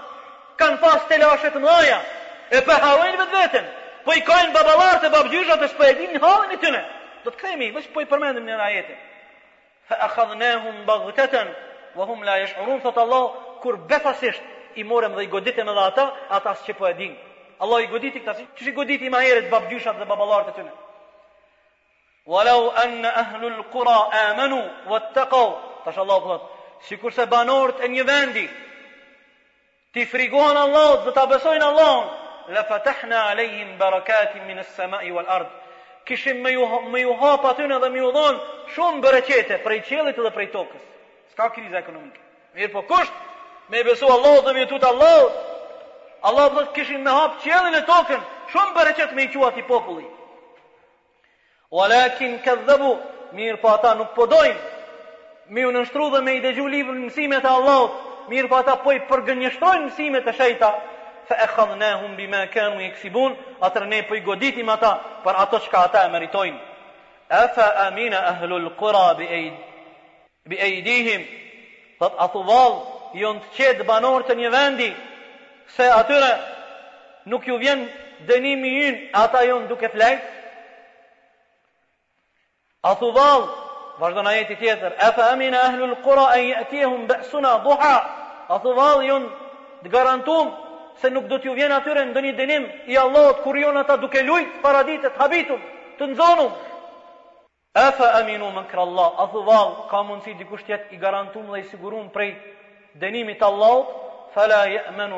[0.57, 1.99] Kan pas telashe të mëdha.
[2.57, 3.67] E po harrojnë vetë veten.
[4.05, 6.81] Po i kanë baballarët e babgjyshat të shpëdin në hallin e tyre.
[7.25, 8.97] Do të kemi, vetë po i përmendim në ajete.
[9.91, 11.53] Fa akhadnahum baghtatan
[11.99, 13.27] wa hum la yash'urun fa Allah
[13.61, 14.41] kur befasisht
[14.75, 16.07] i morëm dhe i goditëm edhe ata,
[16.37, 17.13] ata s'që po e din.
[17.61, 20.71] Allah i goditi këta, që i goditi ma herët babgjyshat dhe babalarët e tyre
[22.25, 22.41] që
[23.03, 23.65] është
[25.91, 26.41] shkollatë,
[26.83, 28.45] si kur se banorët e një vendi,
[29.93, 32.07] ti frigohen Allohot dhe ta besojnë Allohon,
[32.55, 35.51] la fatahna aleyhin barakatin min e semaj i val ardhë,
[36.07, 36.51] kishim me
[37.05, 38.39] ju hap atyne dhe me ju donë
[38.75, 40.83] shumë bërëqete prej qelit dhe prej tokës.
[41.31, 42.19] Skak kriz ekonomike,
[42.55, 43.21] mirë po kushtë
[43.71, 45.33] me besohë Allohot dhe me jutut Allohot,
[46.27, 50.07] Allohot kishim me hap qelit e tokën, shumë bërëqete me i quat i populli.
[51.73, 52.99] Walakin kadhabu,
[53.33, 54.61] mirë po ata nuk po dojnë.
[55.49, 57.91] Mi u nështru dhe me i dëgju libën e Allahut,
[58.29, 60.69] mirë po ata po i përgënjështrojnë mësimet e shejta,
[61.27, 64.91] fa e bima kanu i eksibun, atër ne po i goditim ata
[65.25, 66.59] për ato qka ata e meritojnë.
[67.29, 69.53] A fa amina ahlul qura bi, ejd,
[70.49, 71.21] bi ejdihim,
[71.99, 72.77] thot atu valë,
[73.13, 74.91] të qedë banor të një vendi,
[75.75, 76.31] se atyre
[77.25, 77.87] nuk ju vjen
[78.29, 80.32] dënimi ynë ata jon duke flajt,
[82.83, 83.47] A thu dhall,
[83.99, 87.07] vazhdon ajeti tjetër, e fa amina ahlu l'kura e jetihum
[87.63, 87.95] duha,
[88.53, 89.29] a thu dhall,
[89.83, 90.51] të garantum,
[90.99, 94.21] se nuk do t'ju vjen atyre ndë një dënim i Allahot, kur jun ata duke
[94.23, 95.61] lujt, paraditet, habitum,
[95.97, 96.51] të nëzonum,
[97.85, 97.87] e
[98.19, 99.41] aminu më kërë a thu
[99.91, 102.35] ka mundësi dikush tjetë i garantum dhe i sigurum prej
[102.99, 103.87] dënimit Allahot,
[104.33, 105.17] fa la jëmenu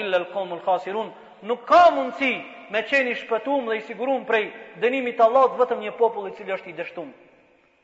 [0.00, 1.08] illa l'komu l'kasirun,
[1.42, 2.32] nuk ka mundësi,
[2.70, 4.44] me qenë i shpëtum dhe i sigurum prej
[4.82, 7.10] dënimit Allahut vetëm një popull i cili është i dështum.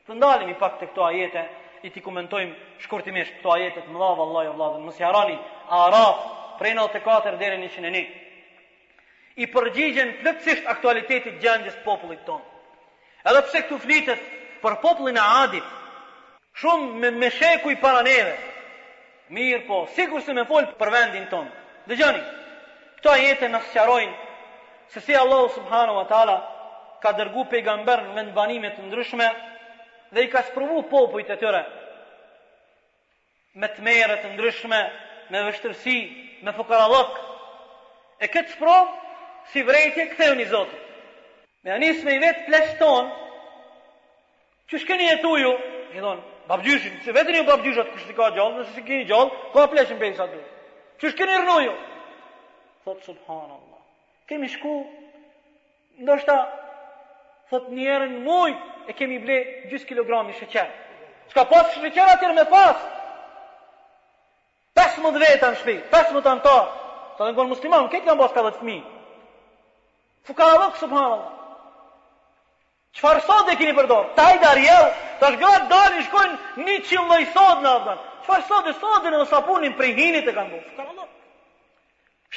[0.07, 1.41] Të ndalemi pak të këto ajete,
[1.85, 5.35] i t'i komentojmë shkurtimisht këto ajete të mëdha vallahi vallahi mos ja harani
[5.93, 6.27] rafë,
[6.59, 8.13] prej 94 deri në 101.
[9.37, 12.47] I përgjigjen plotësisht aktualitetit gjendjes popullit tonë.
[13.27, 14.23] Edhe pse këtu flitet
[14.63, 15.67] për popullin e Adit,
[16.57, 18.33] shumë me, me sheku i para neve.
[19.35, 21.51] Mirë po, sikur se me fol për vendin tonë.
[21.91, 22.23] Dëgjoni.
[22.97, 24.26] Këto ajete na sqarojnë
[24.89, 26.37] se si Allah subhanu wa ta'ala
[27.01, 29.27] ka dërgu pejgamber me në banimet të ndryshme
[30.15, 31.63] dhe i ka sprovu popujt e tëre
[33.61, 34.79] me të mere të ndryshme,
[35.33, 35.95] me vështërsi,
[36.45, 37.15] me fukaralok.
[38.21, 38.91] E këtë sprovë,
[39.49, 40.77] si vrejtje, këthe një zotë.
[41.65, 43.09] Me anisë me i vetë pleshton,
[44.69, 45.53] që shkeni e ju,
[45.97, 46.21] i thonë,
[46.53, 50.09] babgjyshin, që vetën ju babgjyshat, kështë i ka gjallë, nëse shkeni gjallë, ka pleshin për
[50.11, 50.77] i sa të du.
[51.01, 51.73] Që shkeni rënuju?
[52.85, 53.17] Thotë,
[54.27, 54.75] kemi shku,
[56.01, 56.35] ndoshta,
[57.51, 58.51] thot njerën muj,
[58.87, 59.37] e kemi ble
[59.71, 60.67] 10 kg një shëqer.
[61.31, 62.83] Shka pas shëqer atër me pas?
[64.75, 66.67] 15 në shpi, 15 anëtar.
[67.17, 68.77] Sa të dhe ngonë musliman, këtë nga mbas ka të fmi.
[70.27, 71.33] Fuka dhe kësë përhamat.
[72.97, 73.97] Qëfar sot dhe kini përdo?
[74.19, 74.85] taj i dar jel,
[75.21, 78.03] ta shgat dal i shkojnë një qimdoj sot në avdan.
[78.25, 80.69] Qëfar sot dhe sot dhe në sapunin prej hinit e kanë bërë?
[80.75, 81.07] Fuka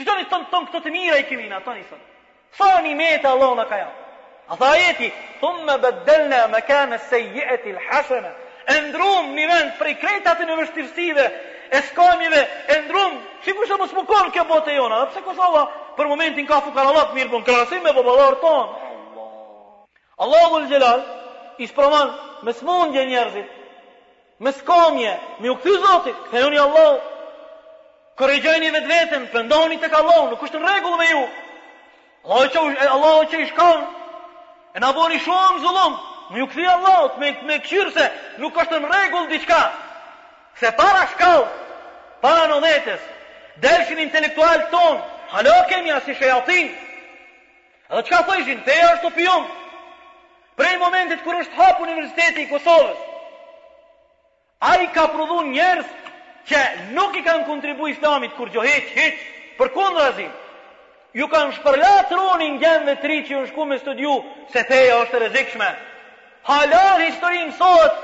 [0.01, 2.05] Që do një tonë ton, këtë të mira i kemi në atë njësën?
[2.57, 4.07] Sa një metë Allah në ka janë?
[4.49, 5.09] A tha jeti,
[5.43, 8.31] thumë me makana me kane se jeti l'hasëme,
[8.73, 11.21] e ndrum një vend
[11.71, 12.41] e skamjive,
[12.75, 13.13] Endrum, ndrum,
[13.45, 16.87] që përshë më smukon kjo botë jona, Pse pëse kësë Allah për momentin ka fukar
[16.91, 18.09] Allah të mirë, për në krasim e për
[18.41, 18.73] tonë.
[20.25, 21.05] Allah u l'gjelal,
[21.63, 22.11] i shpraman
[22.43, 23.55] me smundje njerëzit,
[24.41, 26.99] me skamje, me u kthy zotit, këthe Allah,
[28.19, 31.23] korrigjoni vetë vetën, pëndoni të kalon, nuk është në regullë me ju.
[32.27, 33.81] Allah që, Allah që i shkon,
[34.77, 35.95] e në aboni shumë zullum,
[36.31, 38.07] nuk ju këthi Allah, me, me këshirë se
[38.43, 39.61] nuk është në regullë diçka,
[40.61, 41.47] se para shkall,
[42.25, 43.01] para në dhetës,
[43.65, 45.01] delshin intelektual ton,
[45.35, 46.69] halo kemi asë i shëjatin,
[47.91, 49.43] edhe çka thëjshin, feja është të pion,
[50.61, 53.01] prej momentit kërë është hapë universiteti i Kosovës,
[54.61, 55.89] a i ka prudhun njerës
[56.49, 56.61] që
[56.97, 59.21] nuk i kanë kontribu islamit kur gjo heq, heq,
[59.59, 60.31] për kundë azim,
[61.21, 64.15] ju kanë shpërla troni në gjenë dhe tri që ju në shku me studiu,
[64.53, 65.71] se theja është rezikshme.
[66.51, 67.95] halar histori mësot,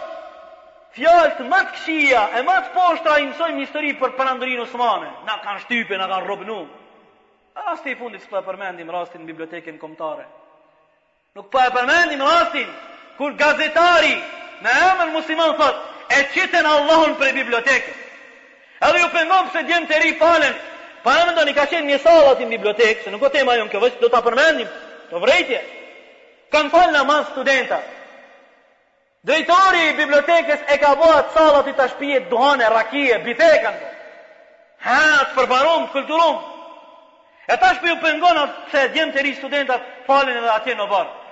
[0.96, 5.34] fjallët më të këshia e më të poshtra i mësojmë histori për përandërinë usmane, na
[5.44, 6.66] kanë shtype, na kanë robënu.
[7.72, 10.24] asti i fundit së për përmendim rastin në bibliotekin komtare.
[11.34, 12.68] Nuk për po përmendim rastin,
[13.18, 14.14] kur gazetari
[14.62, 15.76] me emën musliman thot,
[16.10, 17.94] e qiten Allahun për bibliotekin.
[18.82, 20.56] Edhe ju pengon se djemë të ri falen,
[21.04, 23.72] pa e mëndoni ka qenë një salat në bibliotekë, se nuk o tema ju në
[23.72, 24.68] këvështë, do të përmendim
[25.12, 25.60] të vrejtje.
[26.52, 27.78] Kanë falë në manë studenta.
[29.26, 33.80] Drejtori i bibliotekës e ka bëha të salat i të shpijet duhane, rakije, bitekën.
[34.86, 36.36] Ha, të përbarum, të kulturum.
[37.52, 41.24] E të shpiju pengon pëse se djemë të ri studenta falen edhe atje në barë.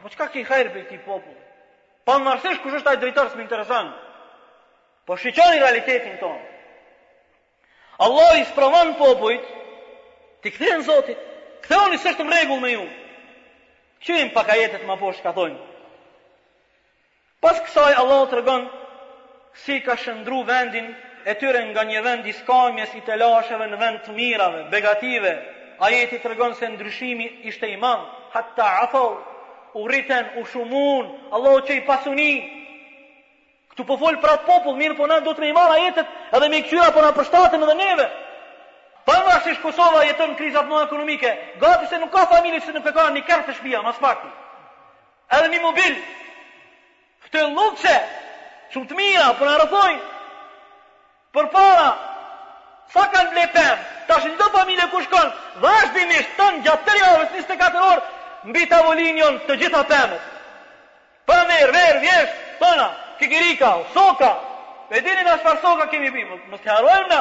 [0.00, 1.40] Po qka ki hajrë për ti popullë?
[2.06, 4.36] Pa po, në nërësish kush është taj drejtarës më interesantë.
[5.06, 6.44] Po shqyqoni realitetin tonë.
[7.98, 9.40] Allah i spravan popojt,
[10.44, 11.20] ti këthejnë zotit,
[11.64, 12.84] këthejnë i sështë mregull me ju.
[14.06, 15.56] qëjnë pak ajetet ma poshë ka thonjë.
[17.42, 18.66] Pas kësaj, Allah të rëgën,
[19.64, 20.90] si ka shëndru vendin
[21.24, 25.32] e tyre nga një vend i skamjes i telasheve në vend të mirave, begative,
[25.82, 28.04] ajeti të rëgën se ndryshimi ishte iman,
[28.36, 29.06] hatta afo,
[29.80, 32.44] u rriten, u shumun, Allah që i pasunin,
[33.76, 36.46] Tu po për atë popull, mirë po na do të me i jetët ajetet edhe
[36.48, 38.06] me i këqyra po na përshtatën edhe neve.
[39.08, 41.28] Pa në rrasë jetën krizat në ekonomike,
[41.60, 44.28] gati se nuk ka familje që nuk e ka një kërë të shpia, mas pakti.
[45.38, 45.96] Edhe një mobil,
[47.26, 47.96] këtë lukëse,
[48.72, 49.94] që të mira, po në rëthoj,
[51.36, 51.86] për para,
[52.96, 55.32] sa kanë ble pëmë, ta shë familje ku shkonë,
[55.64, 58.02] vazhdimisht tënë gjatë tëri avës 24 orë,
[58.48, 60.34] mbi tavolinion të gjitha pëmët.
[61.26, 64.36] Për mirë, verë, vjeshtë, tëna, kikirika, soka,
[64.90, 67.20] e dini nga shfar soka kemi bimë, mështë të harojmë na,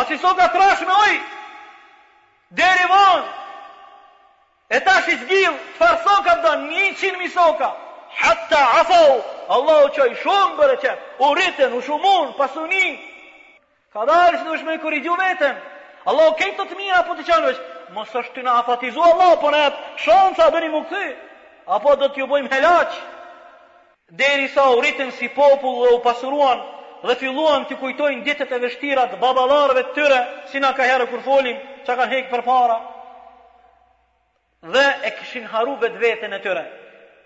[0.00, 1.18] asë i soka trash me ojë,
[2.60, 3.30] deri vonë,
[4.76, 7.68] e ta shi zgjil, të farë soka përdo, një qinë mi soka,
[8.22, 9.18] hatta afau,
[9.56, 12.86] Allah u qoj shumë bërë qep, u rritën, u shumun, pasuni,
[13.92, 15.56] ka dhalë që në shme kër i gju vetën,
[16.08, 17.60] Allah u kejtë të të mira, po të qanë vesh,
[17.94, 20.86] mos është të na afatizu Allah, po në jetë shonë sa bëni mu
[21.76, 22.96] apo do të bojmë helaqë,
[24.20, 26.58] deri sa u rritën si popull dhe u pasuruan
[27.08, 30.18] dhe filluan të kujtojnë ditët e vështirat babalarve të tëre,
[30.52, 32.76] si na ka herë kur folim, që kanë hekë për para,
[34.74, 36.64] dhe e këshin haru vetë vetën e tëre,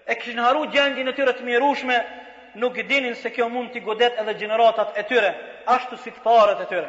[0.07, 1.99] e këshin haru gjendin e tëre të mirushme,
[2.63, 5.35] nuk i dinin se kjo mund t'i godet edhe gjeneratat e tyre,
[5.77, 6.89] ashtu si të parët e tyre.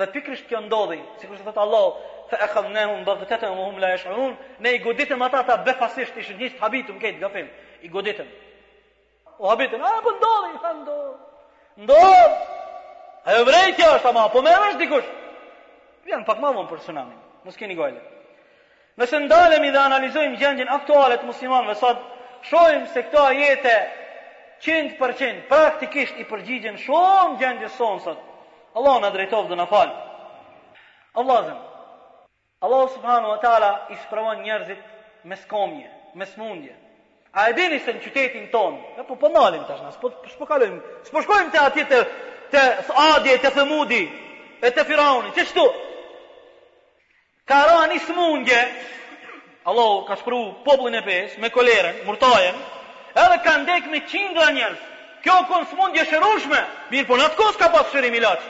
[0.00, 1.86] Dhe pikrisht kjo ndodhi, si kështë dhe Allah,
[2.32, 6.18] fe e këllë ne unë bëvëtetën e la e ne i goditëm ata ta befasisht
[6.20, 7.48] ishin njështë habitum këjtë gafim,
[7.86, 8.26] i goditëm.
[9.38, 11.14] O habitin, a e për po ndodhe, i tha ndodhe.
[11.84, 12.26] Ndodhe.
[13.28, 15.10] A e vrejtja është, ama, po merë është dikush.
[16.08, 17.14] Vjen pak ma vonë për tsunami.
[17.46, 18.00] Mos keni gojle.
[18.98, 22.00] Nëse ndalemi dhe analizojmë gjendjen aktuale të muslimanëve sot,
[22.48, 23.76] shohim se këto ajete
[24.66, 28.18] 100% praktikisht i përgjigjen shumë gjendjes sonë sot.
[28.74, 29.94] Allah na drejtov dhe na fal.
[31.20, 31.58] Allah zem.
[32.66, 34.82] Allah subhanahu wa taala ispravon njerëzit
[35.24, 35.86] me skomje,
[36.18, 36.74] me smundje.
[37.32, 40.46] A e dini se në qytetin ton, ja, po po nalim tash na, po po
[40.48, 40.78] kalojm,
[41.12, 41.98] po shkojm te atje te
[42.52, 42.62] te
[42.96, 44.02] Adi, te Themudi,
[44.62, 45.66] e te Firauni, çe çto?
[47.44, 48.60] Ka rani smundje.
[49.68, 52.54] Allahu ka shpru popullin e pesh me koleren, murtajen
[53.18, 54.80] edhe ka ndek me qindra njerëz.
[55.24, 56.60] Kjo kon smundje shërushme,
[56.90, 58.40] mirë po natë kos ka pas shërim ilaç.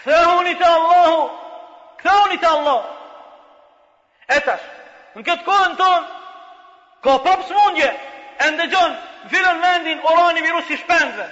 [0.00, 1.28] Kthehuni te Allahu.
[2.00, 2.88] Kthehuni te Allahu.
[4.38, 4.64] Etash,
[5.16, 6.21] në këtë kohën tonë,
[7.02, 7.88] Ka pa pësmundje,
[8.46, 8.92] e ndëgjon,
[9.30, 11.24] vilën vendin, orani virus i shpenzve,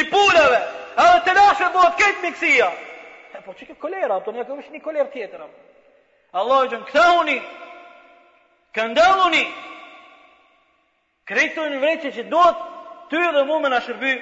[0.00, 0.60] i pulëve,
[1.04, 2.68] edhe të lashve bëhet këtë miksia.
[3.36, 5.42] E, po që ke kolera, apëton, një kërë një kolera tjetër,
[6.40, 7.34] Allah e gjënë, këta uni,
[8.78, 9.42] këndel uni,
[11.28, 12.64] krejtë të vreqe që duhet
[13.12, 14.14] ty dhe mu me në shërby,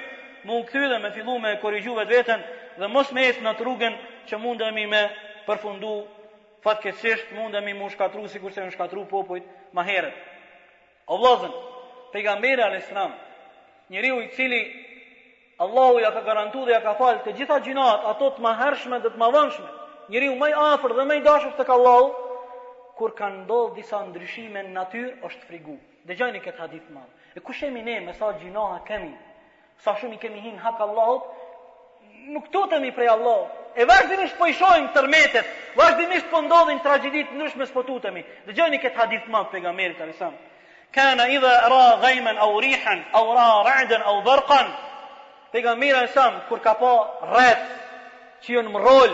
[0.49, 2.43] mu në këthy dhe me fillu me korrigju vetë vetën
[2.81, 3.95] dhe mos me jetë në të rrugën
[4.29, 5.01] që mundemi me
[5.47, 5.95] përfundu
[6.65, 9.47] fatkesisht, mundemi mu shkatru si kurse në shkatru popojt
[9.87, 10.19] herët.
[11.07, 11.51] O vlazën,
[12.13, 13.11] pejgamberi alayhis salam,
[13.89, 14.87] njeriu i cili
[15.57, 19.09] Allahu ja ka garantuar dhe ja ka falë të gjitha gjinat, ato të mahershme dhe
[19.09, 19.67] të mavonshme,
[20.09, 22.11] njeriu më maj afer dhe më i dashur tek Allahu,
[22.97, 25.75] kur kanë ndodhur disa ndryshime në natyrë, është frigu.
[26.07, 27.01] Dëgjojini këtë hadith më.
[27.37, 29.13] E kush jemi ne me sa gjina kemi?
[29.79, 31.27] Sa shumë i kemi hin hak Allahut?
[32.33, 33.45] Nuk totemi prej Allahu.
[33.77, 35.45] E vazhdimisht po i shohim tërmetet.
[35.77, 38.25] Vazhdimisht po ndodhin tragjedi të ndryshme spotutemi.
[38.49, 40.25] Dëgjojini këtë hadith më pejgamberit alayhis
[40.93, 44.67] كان idhe ra غيما au rihan, au ra رعدا au برقا
[45.51, 46.93] te ka كور në samë, kur ka pa
[47.35, 47.61] rëth,
[48.43, 49.11] që në mërol,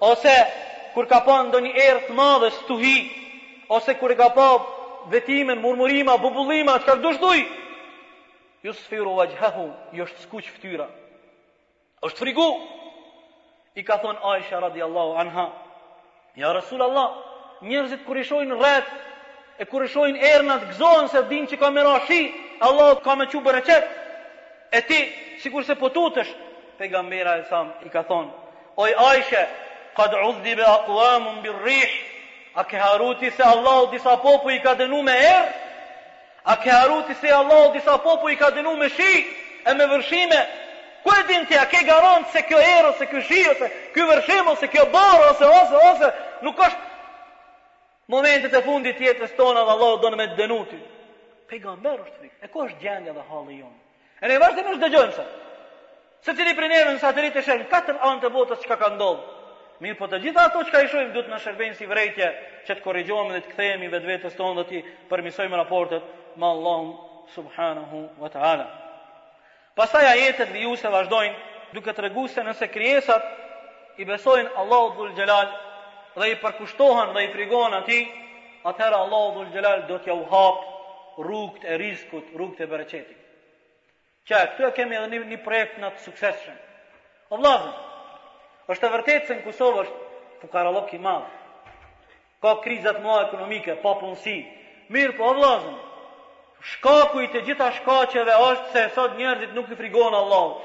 [0.00, 0.36] ose,
[0.94, 2.50] kur ka pa ndonjë erë të madhe,
[3.68, 4.48] ose, kur ka pa
[5.10, 7.40] vetime, murmurima, bubulima, që ka të dushduj,
[8.64, 9.24] ju së firu, u
[9.96, 10.86] ju është s'ku që ftyra,
[12.06, 12.50] është frigu,
[13.74, 14.82] i ka thonë, Aisha i
[15.22, 15.46] anha,
[16.36, 17.08] ja rësul Allah,
[18.06, 18.58] kur i shojnë
[19.58, 22.22] e kur e shohin atë gëzohen se dinë që ka më rashi,
[22.60, 23.84] Allah ka më çu bereqet.
[24.72, 24.98] E ti,
[25.42, 26.30] sikur se po tutesh,
[26.78, 28.28] pejgambera e sam i ka thonë,
[28.76, 29.42] oj Aisha,
[29.96, 31.92] qad udhiba aqwamun birrih." rih,
[32.54, 35.48] a ke haruti se Allah disa popu i ka dënu me erë?
[36.46, 39.12] A ke haruti se Allah disa popu i ka dënu me shi
[39.66, 40.40] e me vërshime?
[41.04, 44.06] Ku e din ti, a ke garantë se kjo erë, se kjo shi, ose kjo
[44.08, 46.08] vërshime, ose kjo barë, ose, ose, ose,
[46.42, 46.85] nuk është
[48.10, 50.90] Momentet e fundit të jetës tona dhe Allah do në me të denutit.
[51.50, 53.80] Pegamber është rikë, e ko është gjendja dhe halë i jonë?
[54.22, 55.24] E ne vazhë dhe me është dëgjojmë sa.
[56.26, 58.92] Se cili për njerën në satërit e shenë, katër anë të botës që ka ka
[59.84, 62.28] Mirë po të gjitha ato që ka i shojmë, du të në shërbenjë si vrejtje,
[62.64, 64.78] që të korrigjohme dhe të këthejemi vëtë vetës tonë dhe ti
[65.10, 66.06] përmisojmë raportet
[66.40, 66.94] ma Allahum
[67.34, 68.64] subhanahu wa ta'ala.
[69.76, 70.14] Pasaj a
[70.48, 71.36] dhe ju se vazhdojnë,
[71.76, 75.52] duke të regu se nëse kriesat i besojnë Allahut dhul gjelalë,
[76.16, 78.00] dhe i përkushtohen dhe i frigohen ati,
[78.68, 80.62] atëherë Allahu dhul gjelal do t'ja u hap
[81.20, 83.18] rrugët e riskut, rrugët e bereqetit.
[84.26, 86.56] Qa, këtu e kemi edhe një, projekt në të sukseshën.
[87.32, 87.74] O vlazën,
[88.72, 92.14] është të vërtetë se në Kusovë është fukarallok i madhë.
[92.42, 94.38] Ka krizat mua ekonomike, pa punësi.
[94.92, 95.76] Mirë, po o vlazën,
[96.72, 100.58] shkaku i të gjitha shkacheve është se sot njerëzit nuk i frigohen Allahu.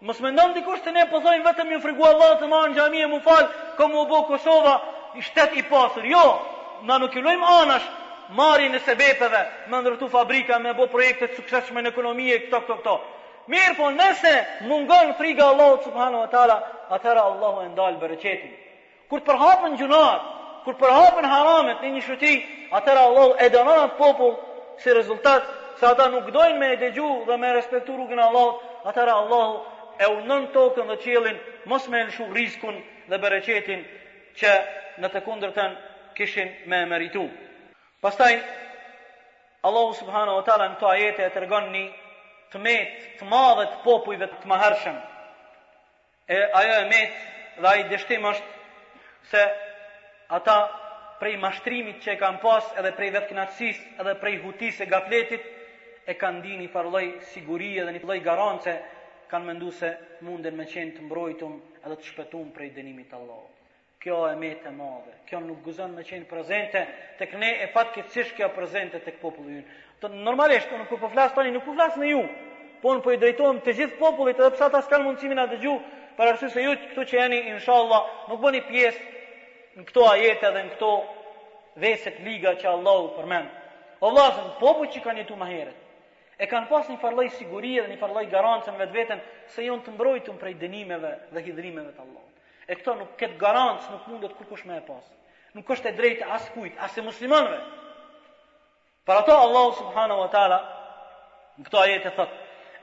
[0.00, 3.48] Mos mendon dikush se ne po vetëm ju frikuaj Allah të marrë xhamia më fal,
[3.78, 4.74] komo u bë Kosova
[5.18, 6.04] i shtet i pasur.
[6.06, 6.38] Jo,
[6.86, 7.84] na nuk i luajm anash
[8.38, 12.60] marrë e sebepeve, më ndërtu fabrika, më bë projekte të suksesshme në ekonomi e këto
[12.62, 12.94] këto këto.
[13.50, 14.32] Mirë po, nëse
[14.70, 16.56] mungon frika Allah Allahut subhanahu wa taala,
[16.94, 18.52] atëra Allahu e ndal bereqetin.
[19.10, 20.28] Kur të përhapen gjunat,
[20.64, 22.34] kur të përhapen haramet në një shëti,
[22.70, 24.36] atëra Allahu e dëmon popull
[24.78, 25.42] si rezultat
[25.80, 29.64] se ata nuk dojnë me e dëgju dhe me respektu rrugën e Allahut, atëra Allahu
[30.02, 31.38] e unën tokën dhe qelin,
[31.70, 32.76] mos me lëshu riskun
[33.10, 33.80] dhe bereqetin
[34.38, 34.52] që
[35.02, 37.24] në të kundër tënë kishin me emeritu.
[38.02, 38.38] Pastaj,
[39.66, 44.48] Allahu subhanahu wa taala në ajete e tregon një metë të madhe të popujve të
[44.52, 45.00] mëhershëm.
[46.30, 49.42] E ajo e metë dhe ai dështim është se
[50.38, 50.56] ata
[51.18, 55.42] prej mashtrimit që e kanë pas edhe prej vetkënaqësisë edhe prej hutisë e gafletit
[56.06, 58.76] e kanë di një farë sigurie dhe një lloj garance
[59.30, 59.88] kanë mendu se
[60.26, 61.54] munden me qenë të mbrojtum
[61.86, 63.42] edhe të shpetum prej dënimit Allah.
[64.02, 66.82] Kjo e me të madhe, kjo nuk guzon me qenë prezente,
[67.18, 69.62] të këne e fatë këtë cish kjo prezente të këpopullu ju.
[70.02, 72.22] Të normalisht, nuk po flasë tani, nuk po në ju,
[72.82, 75.84] po në po i drejtojm të gjithë popullit edhe pse ta s'kanë mundësimin atë gjuhë,
[76.18, 80.62] për arsye se ju këtu që jeni inshallah, nuk bëni pjesë në këto ajete dhe
[80.68, 80.92] në këto
[81.84, 83.50] veset liga që Allahu përmend.
[84.06, 85.26] Allahu popull që kanë
[86.38, 89.22] e kanë pas një farloj sigurie dhe një farloj garancën vetë vetën
[89.52, 92.26] se jonë të mbrojtën prej dënimeve dhe hidrimeve të Allah.
[92.70, 95.04] E këto nuk këtë garancë nuk mundet kur kush me e pas.
[95.56, 97.58] Nuk është e drejtë as kujt, as e muslimanve.
[99.08, 100.58] Për ato Allah subhana wa ta'ala
[101.58, 102.28] në këto ajet e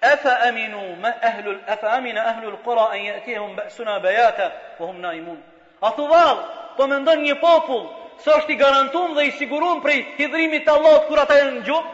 [0.10, 5.00] e fa aminu me ehlul fa amina ehlul kura e jetihum bësuna bejata po hum
[5.02, 5.40] na imun.
[5.82, 6.38] A thuval,
[6.76, 7.88] po mendon një popull
[8.20, 11.64] se është i garantum dhe i sigurum prej hidrimit të Allah kur ata e në
[11.68, 11.94] gjumë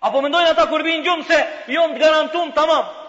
[0.00, 1.38] Apo mendojnë ata kur vinë gjumë se
[1.74, 3.04] jonë të garantumë të mamë.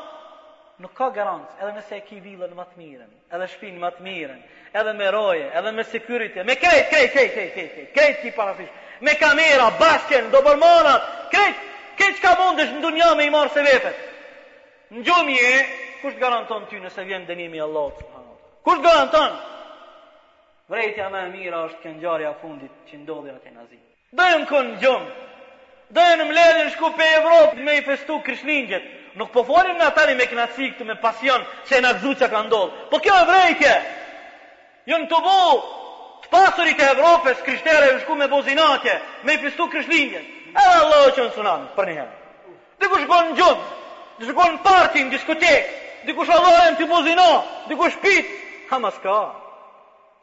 [0.83, 4.05] Nuk ka garantë, edhe nëse e ki vilën më të mirën, edhe shpinë më të
[4.05, 4.37] mirën,
[4.81, 8.61] edhe me roje, edhe me security, me krejt, krejt, krejt, krejt, krejt, krejt, krejt, krejt,
[8.61, 11.59] krejt, me kamera, basken, dobermanat, krejt,
[11.99, 13.99] krejt që ka mund është në dunja me i marë se vepet.
[14.95, 15.53] Në gjumë je,
[16.01, 18.01] kush të garanton ty nëse vjen dënimi Allah,
[18.65, 19.39] kush të garanton?
[20.71, 23.81] Vrejtja me mira është këngjarja fundit që ndodhja të nazi.
[24.19, 25.11] Dëjmë kënë gjumë,
[25.93, 28.83] Dojnë më ledhin shku pe Evropë me i festu kërshningjet.
[29.17, 32.27] Nuk po folim në atani me këna të me pasion që e në këzu që
[32.33, 32.73] ka ndodhë.
[32.91, 33.71] Po kjo e vrejtje,
[34.91, 35.41] jënë jo të bu
[36.21, 40.29] të pasurit e Evropës, kërshtere e shku me bozinatje, me i festu kërshningjet.
[40.53, 42.13] E dhe Allah që në sunanë për një herë.
[42.79, 43.67] Dhe ku shkonë në gjumë,
[44.19, 45.69] dhe shkonë në partin, në diskotekë,
[46.05, 47.89] dhe ku shkonë të bozinakë, dhe ku
[48.69, 48.77] Ha,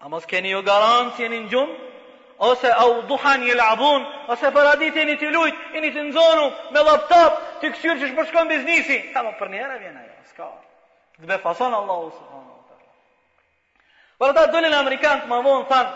[0.07, 1.75] Ha, jo garancë, jeni në gjumë,
[2.39, 3.59] ose au duhan jel
[4.27, 8.01] ose për adit e një të lujt, e një të nëzonu me laptop, të kësyrë
[8.03, 8.97] që shpërshkon biznisi.
[9.13, 10.49] Ta më për njëre vjena jo, s'ka.
[11.19, 12.53] Dhe befason Allah u subhanu.
[14.21, 15.91] Për ata dëllin Amerikanë të më vonë, thanë,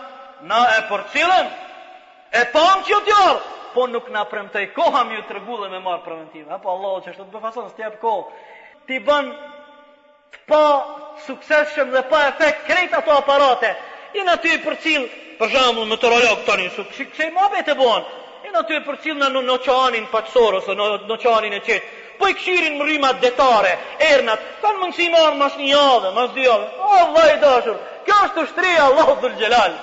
[0.49, 1.47] na e për cilën,
[2.37, 3.39] e pam që tjarë,
[3.73, 7.23] po nuk na premtej koha mjë të rgullë me marë preventive Apo Allah që është
[7.23, 8.27] të befason, kohë,
[8.85, 9.31] ti bën
[10.31, 10.61] të pa
[11.25, 13.73] sukses shëm dhe pa efekt krejt ato aparate,
[14.13, 15.07] i në ty për cilë,
[15.41, 18.03] për shambull më të rojo këta një shumë, që e bon,
[18.45, 20.25] e në të e për në në në qanin për
[20.59, 21.85] ose në në qanin e qëtë,
[22.19, 23.71] po i këshirin më rrimat detare,
[24.09, 26.59] ernat, kanë në mënë marë mas një adhe, mas dhe o,
[26.93, 29.73] oh, dashur, kjo është të shtri Allah dhe gjelal,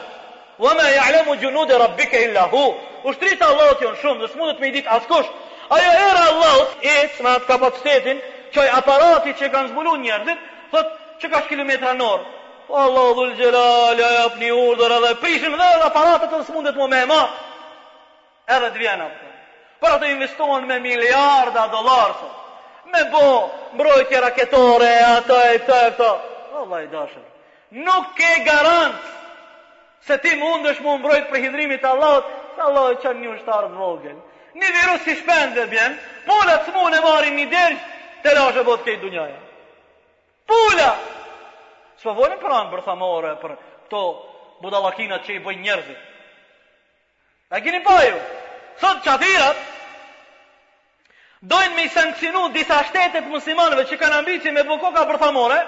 [0.62, 2.64] vë me jale mu gjunu dhe rabike illahu,
[3.06, 5.28] u shtri të Allah të jonë shumë, dhe së me i ditë askush,
[5.74, 6.58] ajo era Allah,
[6.94, 8.22] e s'mat, kapacitetin,
[8.54, 12.26] qoj aparati që kanë zbulu njerëzit, thëtë që ka shkilometra norë,
[12.76, 16.86] Allah dhul gjelali, a jap një urdhër edhe prishin dhe edhe aparatet të smundet më
[16.92, 17.20] me ma,
[18.56, 19.08] edhe të vjena
[19.80, 22.28] Për të investohen me miliarda dolarë,
[22.92, 23.30] me bo
[23.72, 26.08] mbrojtje raketore, ato e të e të,
[26.60, 27.22] Allah i dashër,
[27.80, 29.14] nuk ke garantë
[30.08, 32.26] se ti mundesh mu mbrojt për hidrimit Allahot,
[32.56, 34.16] se Allah e që një shtarë vogël.
[34.58, 35.94] Një virus si shpend dhe bjen,
[36.26, 37.78] pullat së mu marim një derjë,
[38.24, 39.38] të lashe bot kejtë dunjaja.
[40.48, 40.90] Pula,
[41.98, 43.54] Së po volim për anë bërthamore, për
[43.88, 44.00] këto
[44.64, 46.02] budalakinat që i bëjnë njerëzit.
[47.54, 48.18] E gini paju,
[48.82, 49.62] sot që atirat,
[51.54, 55.58] dojnë me i sankcionu disa shtetet muslimanëve që kanë ambicin me bo koka bërthamore,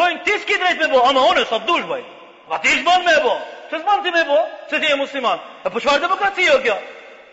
[0.00, 2.10] dojnë ti s'ki drejt me bu, ama onë sot dush bëjnë.
[2.50, 3.34] Va ti shbën me bo,
[3.70, 4.38] që s'ban ti me bo,
[4.70, 5.40] që ti e musliman.
[5.66, 6.74] E po qëfar demokraci jo kjo?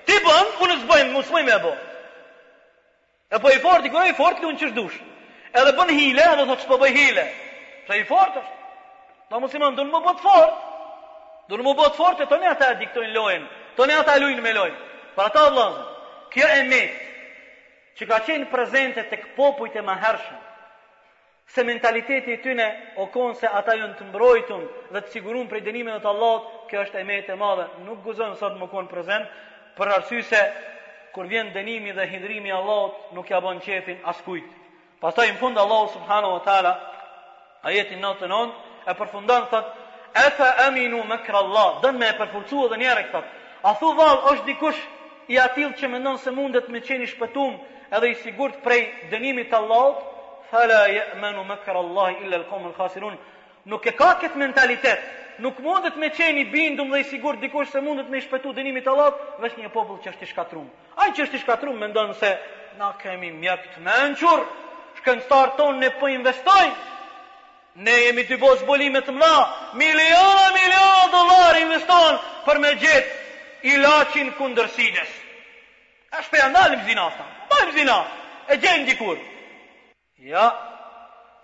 [0.08, 1.74] Ti bën, unë s'bëjnë, më s'bëjnë me bo.
[3.36, 5.02] E po i fort, i kërë i fort, unë qështë dush,
[5.54, 7.24] Edhe bën hile, edhe thot që po bëj hile.
[7.88, 8.62] Se i fort është.
[9.32, 10.62] Ta musliman, dhe më bëtë fort.
[11.50, 13.48] Dhe në më bëtë fort, e të ata e diktojnë lojnë.
[13.76, 14.80] Të ata lujnë me lojnë.
[15.18, 15.76] Për ata vëllën,
[16.34, 17.00] kjo e mes,
[18.00, 20.40] që ka qenë prezente të këpopujt e maherëshën,
[21.54, 22.66] se mentaliteti i tyne
[22.98, 24.64] o konë se ata jënë të mbrojtun
[24.96, 27.66] dhe të sigurun për i denimin dhe të Allah, kjo është e me e madhe,
[27.86, 29.30] nuk guzojmë sot më konë prezente
[29.78, 30.40] për arsy se
[31.14, 34.48] kur vjen denimi dhe hindrimi Allah, nuk ja bon qefin as kujtë.
[35.04, 36.72] Pastaj në fund Allah subhanahu wa ta'ala
[37.68, 38.52] ajeti 99
[38.88, 39.68] e përfundon thot
[40.28, 43.28] afa aminu makra allah do me e përfundu edhe një herë thot
[43.64, 44.82] a thu vall është dikush
[45.34, 47.54] i atill që mendon se mundet me qenë i shpëtuar
[47.98, 50.02] edhe i sigurt prej dënimit të allahut
[50.52, 53.16] fala ya'manu makra allah illa alqawm khasirun,
[53.66, 55.00] nuk e ka këtë mentalitet
[55.40, 58.84] nuk mundet me qenë i bindum dhe i sigurt dikush se mundet me shpëtu dënimin
[58.86, 60.68] të Allahut vetëm një popull që është i shkatrum.
[60.96, 62.38] Ai që është i shkatrum mendon se
[62.78, 64.40] na kemi mjek të mençur,
[65.00, 66.76] shkencëtar ton ne po investojmë
[67.76, 69.30] Ne jemi të bo zbulime të mna,
[69.82, 75.14] miliona, miliona dolar investon për me gjithë ilacin kundërsides.
[76.14, 77.96] E shpeja, nalim zina ta bajm zina,
[78.50, 79.18] e gjenë dikur.
[80.26, 80.46] Ja,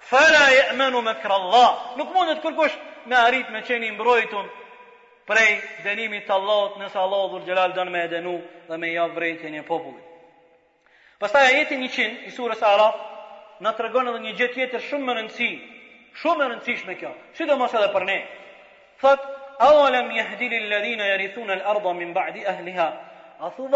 [0.10, 1.64] fela e emenu me kralla,
[1.98, 2.78] nuk mundet kërkush
[3.10, 4.46] me arrit me qeni mbrojtun
[5.30, 8.38] prej denimit të Allahot, nësë Allah dhur gjelal dënë me edenu
[8.70, 10.06] dhe me javë vrejtjen e popullit.
[11.20, 13.02] Pastaj ajeti 100 i surës Araf
[13.62, 15.79] na tregon edhe një gjë tjetër shumë më rëndësishme
[16.18, 17.10] Shumë e rëndësishme kjo.
[17.38, 18.16] sidomos do edhe për ne.
[19.01, 19.26] Thot,
[19.60, 22.88] a o alam jahdili lëdhina e rithun e min ba'di ahliha.
[23.39, 23.68] A thu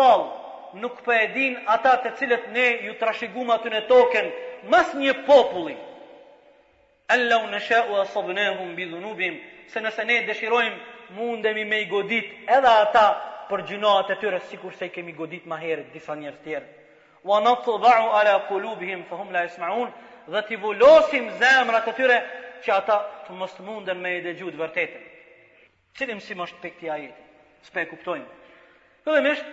[0.73, 4.31] nuk për po e din ata të cilët ne ju trashigum atë në token,
[4.71, 5.77] mas një populli.
[7.09, 9.36] Allau në shëua bi bidhunubim,
[9.67, 10.79] se nëse ne dëshirojmë
[11.13, 13.05] mundemi me i godit edhe ata
[13.49, 16.65] për gjuna e të sikur si i kemi godit ma herët disa njërë tjerë.
[17.23, 19.89] Wa natë të qulubihim fa hum la esma'un,
[20.28, 22.19] dhe t'i vullosim zemrat të tyre
[22.63, 22.97] që ata
[23.28, 25.03] të mos munden me i dhe të vërtetën.
[25.97, 27.21] Cili mësim është pe këtij ajeti?
[27.67, 28.30] S'pe kuptojmë.
[29.03, 29.45] Fillimisht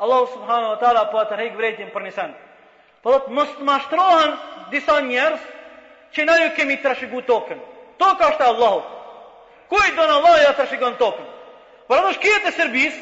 [0.00, 2.30] Allah subhanahu wa taala po atëreq vrejtjim për nisan.
[3.02, 4.32] Po të mos të mashtrohen
[4.72, 5.40] disa njerëz
[6.12, 7.60] që na ju kemi trashëguar tokën.
[8.00, 8.86] Toka është e Allahut.
[9.68, 11.26] Ku i don Allahu ja trashëgon tokën?
[11.86, 13.00] Por atë shkiet e Serbisë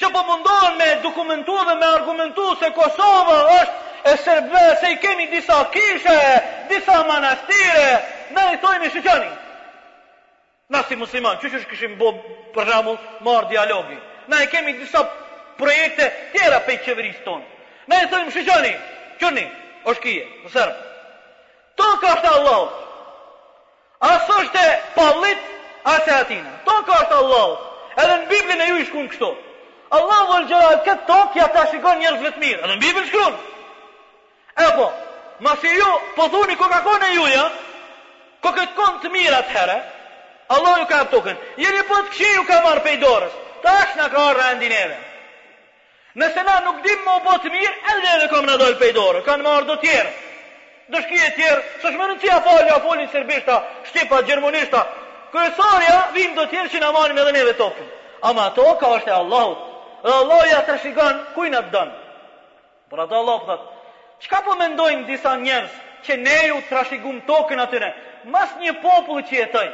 [0.00, 4.98] që po mundohen me dokumentu dhe me argumentu se Kosova është e sërbëve se i
[5.00, 6.14] kemi disa kishe,
[6.68, 7.84] disa manastire,
[8.36, 9.30] në e tojnë i shëqani.
[10.74, 12.10] Në si musliman, që që është këshim bo
[12.54, 12.94] për shamu
[13.26, 13.96] marë dialogi?
[14.28, 15.04] Në e kemi disa
[15.58, 17.44] projekte tjera pe i qeveris tonë.
[17.88, 18.74] Në e tojnë i shëqani,
[19.22, 19.46] që një,
[19.88, 20.82] o shkije, në sërbë.
[21.80, 22.64] Të ka është Allah,
[24.12, 25.42] asë është e palit,
[25.94, 26.52] asë e atina.
[26.68, 27.48] Të ka është Allah,
[28.02, 29.30] edhe në Biblin e ju ishkun kështo.
[29.96, 32.60] Allah vëllë gjëra, këtë tokja ta shikon njërzve të mirë.
[32.64, 33.42] Edhe në Biblin shkronë.
[34.56, 34.92] E po,
[35.38, 37.46] ma ju, po dhuni ko ka kone ju, juja,
[38.40, 39.78] ko këtë konë të mirë atë herë,
[40.54, 43.34] Allah ju ka e tukën, jeni po të këshin ju ka marë pej dorës,
[43.64, 44.96] ta është në ka arra e
[46.14, 48.92] Nëse na nuk dim më po të mirë, Edhe edhe dhe kom në dojlë pej
[48.94, 50.12] dorë, kanë marë do tjerë,
[50.88, 53.56] do shkije tjerë, së shmë në cia falja, a folin sërbishta,
[53.90, 54.86] shtipa, gjermonishta,
[55.34, 57.88] Kërësarja vim do tjerë që në marim edhe neve tokën.
[58.30, 59.58] Ama to ka është e Allahut,
[60.04, 61.96] dhe Allah ja të shikon, kujna të dënë.
[62.94, 63.73] Pra të Allah pëthatë, po
[64.22, 67.88] Qka po mendojnë disa njerës që ne ju trashigum tokën atyre,
[68.34, 69.64] mas një popullë që jetoj.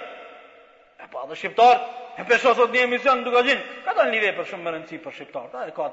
[1.03, 1.83] E pa dhe shqiptar,
[2.21, 4.73] e për shosë një emision në duka gjinë, ka të një vej për shumë më
[4.77, 5.89] rëndësi për shqiptar, ta e ka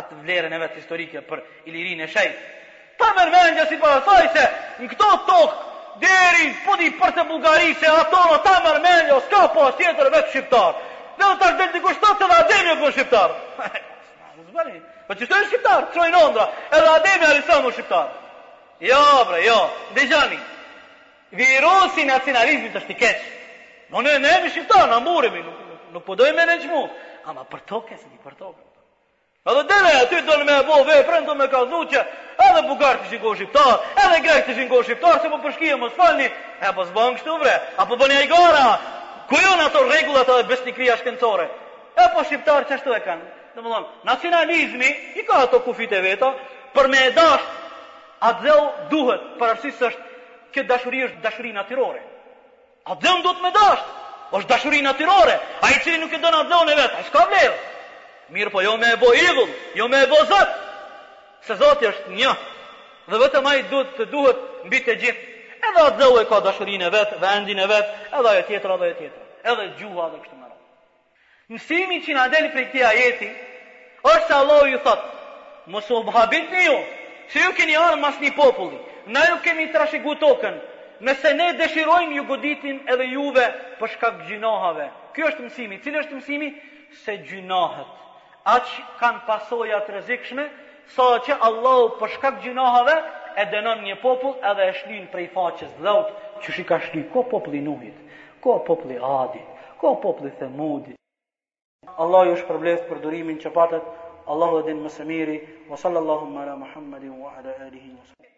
[0.00, 2.38] atë, vlerën e vetë historike për ilirin e Shejtë.
[3.00, 4.46] Ta mërmendja si përësaj se
[4.82, 5.66] në këto tokë,
[6.00, 10.10] Deri, po di për të Bulgari, se ato në ta mërmendja, s'ka po ashtë tjetër
[10.14, 10.78] vetë shqiptar.
[11.18, 13.36] Dhe dhe të ashtë delë të kushtatë, për shqiptar.
[15.10, 16.46] Po që shtojnë shqiptarë, që shtojnë
[16.78, 18.18] edhe ademi ali sa më shqiptarë.
[18.86, 19.56] Jo, bre, jo,
[19.96, 20.36] dhe gjani,
[21.40, 23.24] virusi nacionalizmit është i keqë.
[23.90, 25.64] Në ne, ne jemi shqiptarë, në amburimi, nuk,
[25.96, 26.82] nuk po dojmë e në gjmu.
[27.32, 28.52] Ama për to kësë një për to.
[29.50, 32.04] Edhe dele, aty do në me e bo vepre, në do me ka zu që
[32.46, 36.30] edhe bugarë të shingon shqiptarë, edhe grekë të shingon shqiptarë, se po përshkije më sfalni,
[36.62, 38.62] e po zbën kështu bre, apo bënja po i gara,
[39.26, 41.50] ku jonë ato regullat edhe besnikria shkencore?
[41.98, 43.28] E po shqiptarë që e kanë,
[43.62, 44.88] Dhe më nacionalizmi,
[45.20, 46.16] i ka ato kufit e
[46.74, 47.44] për me e dash,
[48.28, 48.54] atë dhe
[48.90, 49.90] duhet, për është,
[50.54, 52.02] këtë dashuri është dashurin atyrore.
[52.90, 53.82] Atë dhe duhet me dash,
[54.36, 55.34] është dashurin atyrore,
[55.64, 57.58] a i qëri nuk e dhëna atë dhe në vetë, a i vlerë.
[58.36, 60.54] Mirë po, jo me e bo idhull, jo me e bo zëtë,
[61.46, 62.32] se zëtë është një,
[63.10, 65.22] dhe vetëm a i duhet të duhet mbi të gjithë,
[65.66, 67.90] edhe atë dhe u e ka dashurin e vetë, dhe e vetë,
[68.20, 70.56] edhe e tjetër, edhe e tjetër, edhe gjuha dhe kështë mëra.
[71.50, 73.28] Mësimi që në deli për këtja jeti,
[74.06, 75.02] është Allah ju thot,
[75.66, 76.76] mos u habit një ju,
[77.30, 80.56] që ju keni arë mas një populli, na ju keni trashegu tokën,
[81.06, 83.44] nëse ne dëshirojmë ju goditin edhe juve
[83.80, 84.86] përshka gjinohave.
[85.14, 86.48] Kjo është mësimi, cilë është mësimi?
[87.04, 87.90] Se gjinohet.
[88.44, 90.44] që kanë pasoja të rezikshme,
[90.94, 92.94] sa so që Allah përshka gjinohave
[93.36, 96.08] e denon një popull edhe e shlin prej faqes dhaut,
[96.42, 97.96] që shi ka shli, ko populli nuhit,
[98.44, 99.46] ko populli adit,
[99.80, 100.96] ko populli themudit,
[102.04, 103.86] Allahu ju shpërblet për durimin që patët.
[104.34, 105.32] Allahu Abdin Musamir,
[105.70, 108.36] wa sallallahu mëra Muhammadin wa ala alihi wa sahbihi.